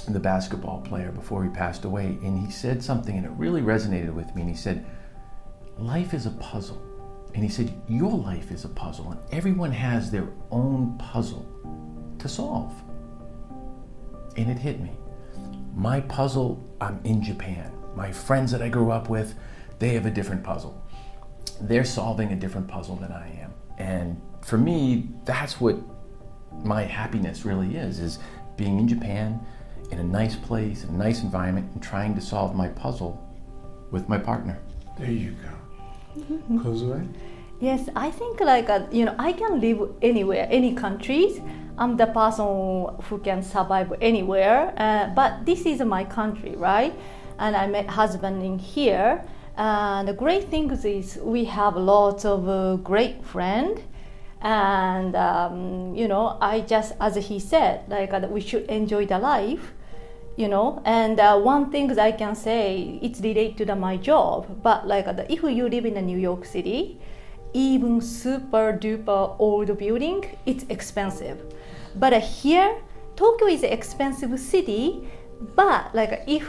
the 0.09 0.21
basketball 0.21 0.81
player 0.83 1.13
before 1.13 1.45
he 1.45 1.51
passed 1.51 1.85
away, 1.85 2.19
and 2.23 2.39
he 2.39 2.51
said 2.51 2.83
something 2.83 3.17
and 3.17 3.27
it 3.27 3.33
really 3.33 3.63
resonated 3.63 4.13
with 4.13 4.35
me. 4.35 4.43
And 4.43 4.51
he 4.51 4.57
said, 4.57 4.85
"Life 5.79 6.15
is 6.15 6.27
a 6.27 6.31
puzzle." 6.33 6.83
And 7.35 7.43
he 7.43 7.51
said, 7.51 7.73
Your 7.89 8.13
life 8.13 8.51
is 8.51 8.65
a 8.65 8.69
puzzle, 8.69 9.13
and 9.13 9.21
everyone 9.33 9.71
has 9.73 10.11
their 10.11 10.29
own 10.51 10.97
puzzle 10.99 11.47
to 12.19 12.29
solve. 12.29 12.75
And 14.37 14.51
it 14.51 14.59
hit 14.59 14.81
me. 14.81 14.93
My 15.75 16.01
puzzle, 16.01 16.65
I'm 16.81 17.01
in 17.05 17.23
Japan. 17.23 17.73
My 17.95 18.11
friends 18.11 18.51
that 18.53 18.63
I 18.63 18.69
grew 18.69 18.91
up 18.91 19.09
with, 19.09 19.35
they 19.79 19.91
have 19.91 20.07
a 20.07 20.11
different 20.11 20.43
puzzle. 20.43 20.83
They're 21.61 21.85
solving 21.85 22.33
a 22.33 22.37
different 22.37 22.67
puzzle 22.67 22.97
than 22.97 23.13
I 23.13 23.29
am. 23.41 23.53
And 23.79 24.21
for 24.41 24.59
me, 24.59 25.11
that's 25.25 25.61
what 25.61 25.77
my 26.65 26.83
happiness 26.83 27.45
really 27.45 27.77
is, 27.77 28.01
is 28.01 28.19
being 28.57 28.79
in 28.79 28.89
Japan, 28.89 29.41
in 29.91 29.99
a 29.99 30.05
nice 30.05 30.37
place, 30.37 30.85
in 30.85 30.91
a 30.91 30.99
nice 30.99 31.23
environment, 31.23 31.71
and 31.75 31.83
trying 31.83 32.15
to 32.15 32.21
solve 32.21 32.55
my 32.55 32.69
puzzle 32.69 33.23
with 33.91 34.09
my 34.09 34.19
partner. 34.19 34.59
There 34.99 35.11
you 35.11 35.33
go. 35.33 36.23
Kozue? 36.59 37.09
Yes, 37.61 37.89
I 37.97 38.11
think 38.11 38.41
like 38.41 38.69
uh, 38.71 38.87
you 38.91 39.05
know 39.05 39.15
I 39.19 39.33
can 39.33 39.61
live 39.61 39.91
anywhere, 40.03 40.47
any 40.51 40.75
countries. 40.75 41.41
I'm 41.77 41.97
the 41.97 42.07
person 42.07 42.87
who 43.05 43.19
can 43.19 43.43
survive 43.43 43.93
anywhere. 44.01 44.75
Uh, 44.77 45.09
but 45.15 45.47
this 45.47 45.65
is 45.67 45.81
my 45.81 46.05
country, 46.05 46.57
right? 46.57 46.95
And 47.39 47.57
I 47.57 47.67
met 47.69 47.87
husband 47.87 48.43
in 48.43 48.59
here. 48.59 49.25
And 49.57 50.07
the 50.07 50.13
great 50.13 50.49
thing 50.51 50.71
is 50.71 51.19
we 51.23 51.45
have 51.45 51.77
lots 51.77 52.25
of 52.25 52.49
uh, 52.49 52.77
great 52.77 53.25
friend. 53.25 53.83
And 54.41 55.17
um, 55.17 55.95
you 55.95 56.09
know, 56.09 56.39
I 56.41 56.61
just 56.61 56.95
as 57.01 57.17
he 57.17 57.39
said, 57.39 57.89
like 57.89 58.13
uh, 58.13 58.27
we 58.31 58.41
should 58.41 58.65
enjoy 58.65 59.07
the 59.07 59.19
life 59.19 59.75
you 60.37 60.47
know 60.47 60.81
and 60.85 61.19
uh, 61.19 61.37
one 61.37 61.69
thing 61.73 61.89
that 61.89 61.99
i 61.99 62.13
can 62.13 62.33
say 62.33 62.97
it's 63.03 63.19
related 63.23 63.57
to 63.57 63.65
the, 63.65 63.75
my 63.75 63.97
job 63.97 64.47
but 64.63 64.87
like 64.87 65.09
uh, 65.09 65.25
if 65.29 65.43
you 65.43 65.69
live 65.69 65.85
in 65.85 65.97
a 65.97 66.01
new 66.01 66.17
york 66.17 66.45
city 66.45 66.97
even 67.55 68.01
super 68.01 68.73
duper 68.73 69.35
old 69.41 69.77
building 69.77 70.25
it's 70.47 70.65
expensive 70.69 71.43
but 71.97 72.13
uh, 72.13 72.21
here 72.21 72.81
tokyo 73.17 73.49
is 73.49 73.65
an 73.65 73.73
expensive 73.73 74.39
city 74.39 75.03
but 75.57 75.93
like 75.93 76.23
if 76.29 76.47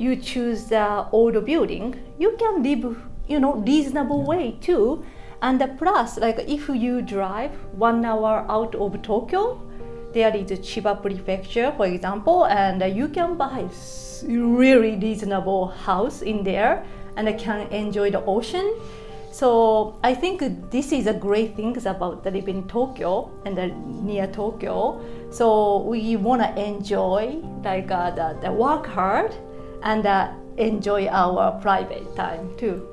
you 0.00 0.16
choose 0.16 0.64
the 0.64 1.06
old 1.12 1.44
building, 1.44 1.94
you 2.18 2.34
can 2.38 2.62
live, 2.62 2.96
you 3.28 3.38
know, 3.38 3.54
reasonable 3.56 4.24
way 4.24 4.56
too. 4.60 5.04
And 5.42 5.62
plus, 5.78 6.18
like 6.18 6.38
if 6.46 6.68
you 6.68 7.00
drive 7.02 7.52
one 7.72 8.04
hour 8.04 8.44
out 8.48 8.74
of 8.74 9.00
Tokyo, 9.02 9.60
there 10.12 10.34
is 10.36 10.50
Chiba 10.60 11.00
Prefecture, 11.00 11.72
for 11.76 11.86
example, 11.86 12.46
and 12.46 12.82
you 12.94 13.08
can 13.08 13.36
buy 13.36 13.68
really 14.26 14.96
reasonable 14.96 15.68
house 15.68 16.22
in 16.22 16.44
there 16.44 16.84
and 17.16 17.38
can 17.38 17.66
enjoy 17.68 18.10
the 18.10 18.22
ocean. 18.24 18.74
So 19.32 19.98
I 20.02 20.14
think 20.14 20.42
this 20.70 20.92
is 20.92 21.06
a 21.06 21.14
great 21.14 21.54
thing 21.54 21.76
about 21.86 22.24
live 22.26 22.48
in 22.48 22.66
Tokyo 22.66 23.30
and 23.46 24.04
near 24.04 24.26
Tokyo. 24.26 25.00
So 25.30 25.82
we 25.82 26.16
want 26.16 26.42
to 26.42 26.60
enjoy 26.60 27.40
like 27.64 27.90
uh, 27.90 28.10
the, 28.10 28.36
the 28.42 28.52
work 28.52 28.86
hard 28.86 29.32
and 29.84 30.04
uh, 30.04 30.32
enjoy 30.56 31.06
our 31.06 31.58
private 31.60 32.14
time 32.16 32.50
too. 32.58 32.86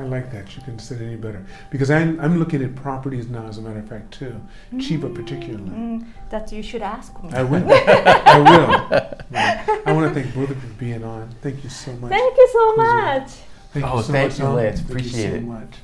Wow, 0.00 0.06
I 0.06 0.08
like 0.08 0.32
that. 0.32 0.54
You 0.56 0.62
couldn't 0.62 0.78
say 0.80 0.96
it 0.96 1.02
any 1.02 1.16
better. 1.16 1.44
Because 1.70 1.90
I'm, 1.90 2.18
I'm 2.20 2.38
looking 2.38 2.62
at 2.62 2.74
properties 2.74 3.28
now, 3.28 3.46
as 3.46 3.58
a 3.58 3.62
matter 3.62 3.78
of 3.80 3.88
fact, 3.88 4.12
too. 4.12 4.40
Chiba, 4.74 5.14
particularly. 5.14 5.70
Mm, 5.70 6.06
that 6.30 6.50
you 6.52 6.62
should 6.62 6.82
ask 6.82 7.12
me. 7.22 7.30
I 7.32 7.42
will. 7.42 7.64
I 7.72 8.38
will. 8.38 9.00
Yeah. 9.32 9.80
I 9.86 9.92
want 9.92 10.12
to 10.12 10.20
thank 10.20 10.34
both 10.34 10.50
of 10.50 10.62
you 10.62 10.68
for 10.68 10.74
being 10.78 11.04
on. 11.04 11.30
Thank 11.42 11.62
you 11.64 11.70
so 11.70 11.92
much. 11.94 12.10
Thank 12.10 12.36
you 12.36 12.48
so 12.52 12.76
much. 12.76 13.30
Thank 13.72 13.86
Oh, 13.86 13.96
you 13.98 14.02
so 14.02 14.12
thank 14.12 14.30
much, 14.32 14.38
you, 14.38 14.44
Tom. 14.44 14.54
Lance. 14.56 14.78
Thank 14.80 14.88
you 14.88 14.94
Appreciate 14.96 15.30
so 15.30 15.36
it. 15.36 15.42
much. 15.44 15.74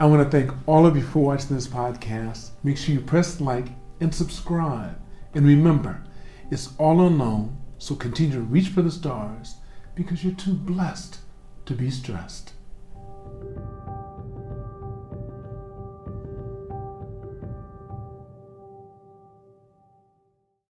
I 0.00 0.06
want 0.06 0.22
to 0.22 0.30
thank 0.38 0.52
all 0.66 0.86
of 0.86 0.96
you 0.96 1.02
for 1.02 1.20
watching 1.24 1.54
this 1.56 1.66
podcast. 1.68 2.50
Make 2.62 2.76
sure 2.76 2.94
you 2.94 3.00
press 3.00 3.40
like 3.40 3.68
and 4.00 4.14
subscribe. 4.14 4.98
And 5.34 5.46
remember, 5.46 6.02
it's 6.50 6.70
all 6.78 7.06
unknown, 7.06 7.56
so 7.78 7.94
continue 7.94 8.34
to 8.34 8.40
reach 8.40 8.68
for 8.68 8.82
the 8.82 8.90
stars 8.90 9.56
because 9.94 10.24
you're 10.24 10.34
too 10.34 10.54
blessed 10.54 11.18
to 11.66 11.74
be 11.74 11.90
stressed. 11.90 12.47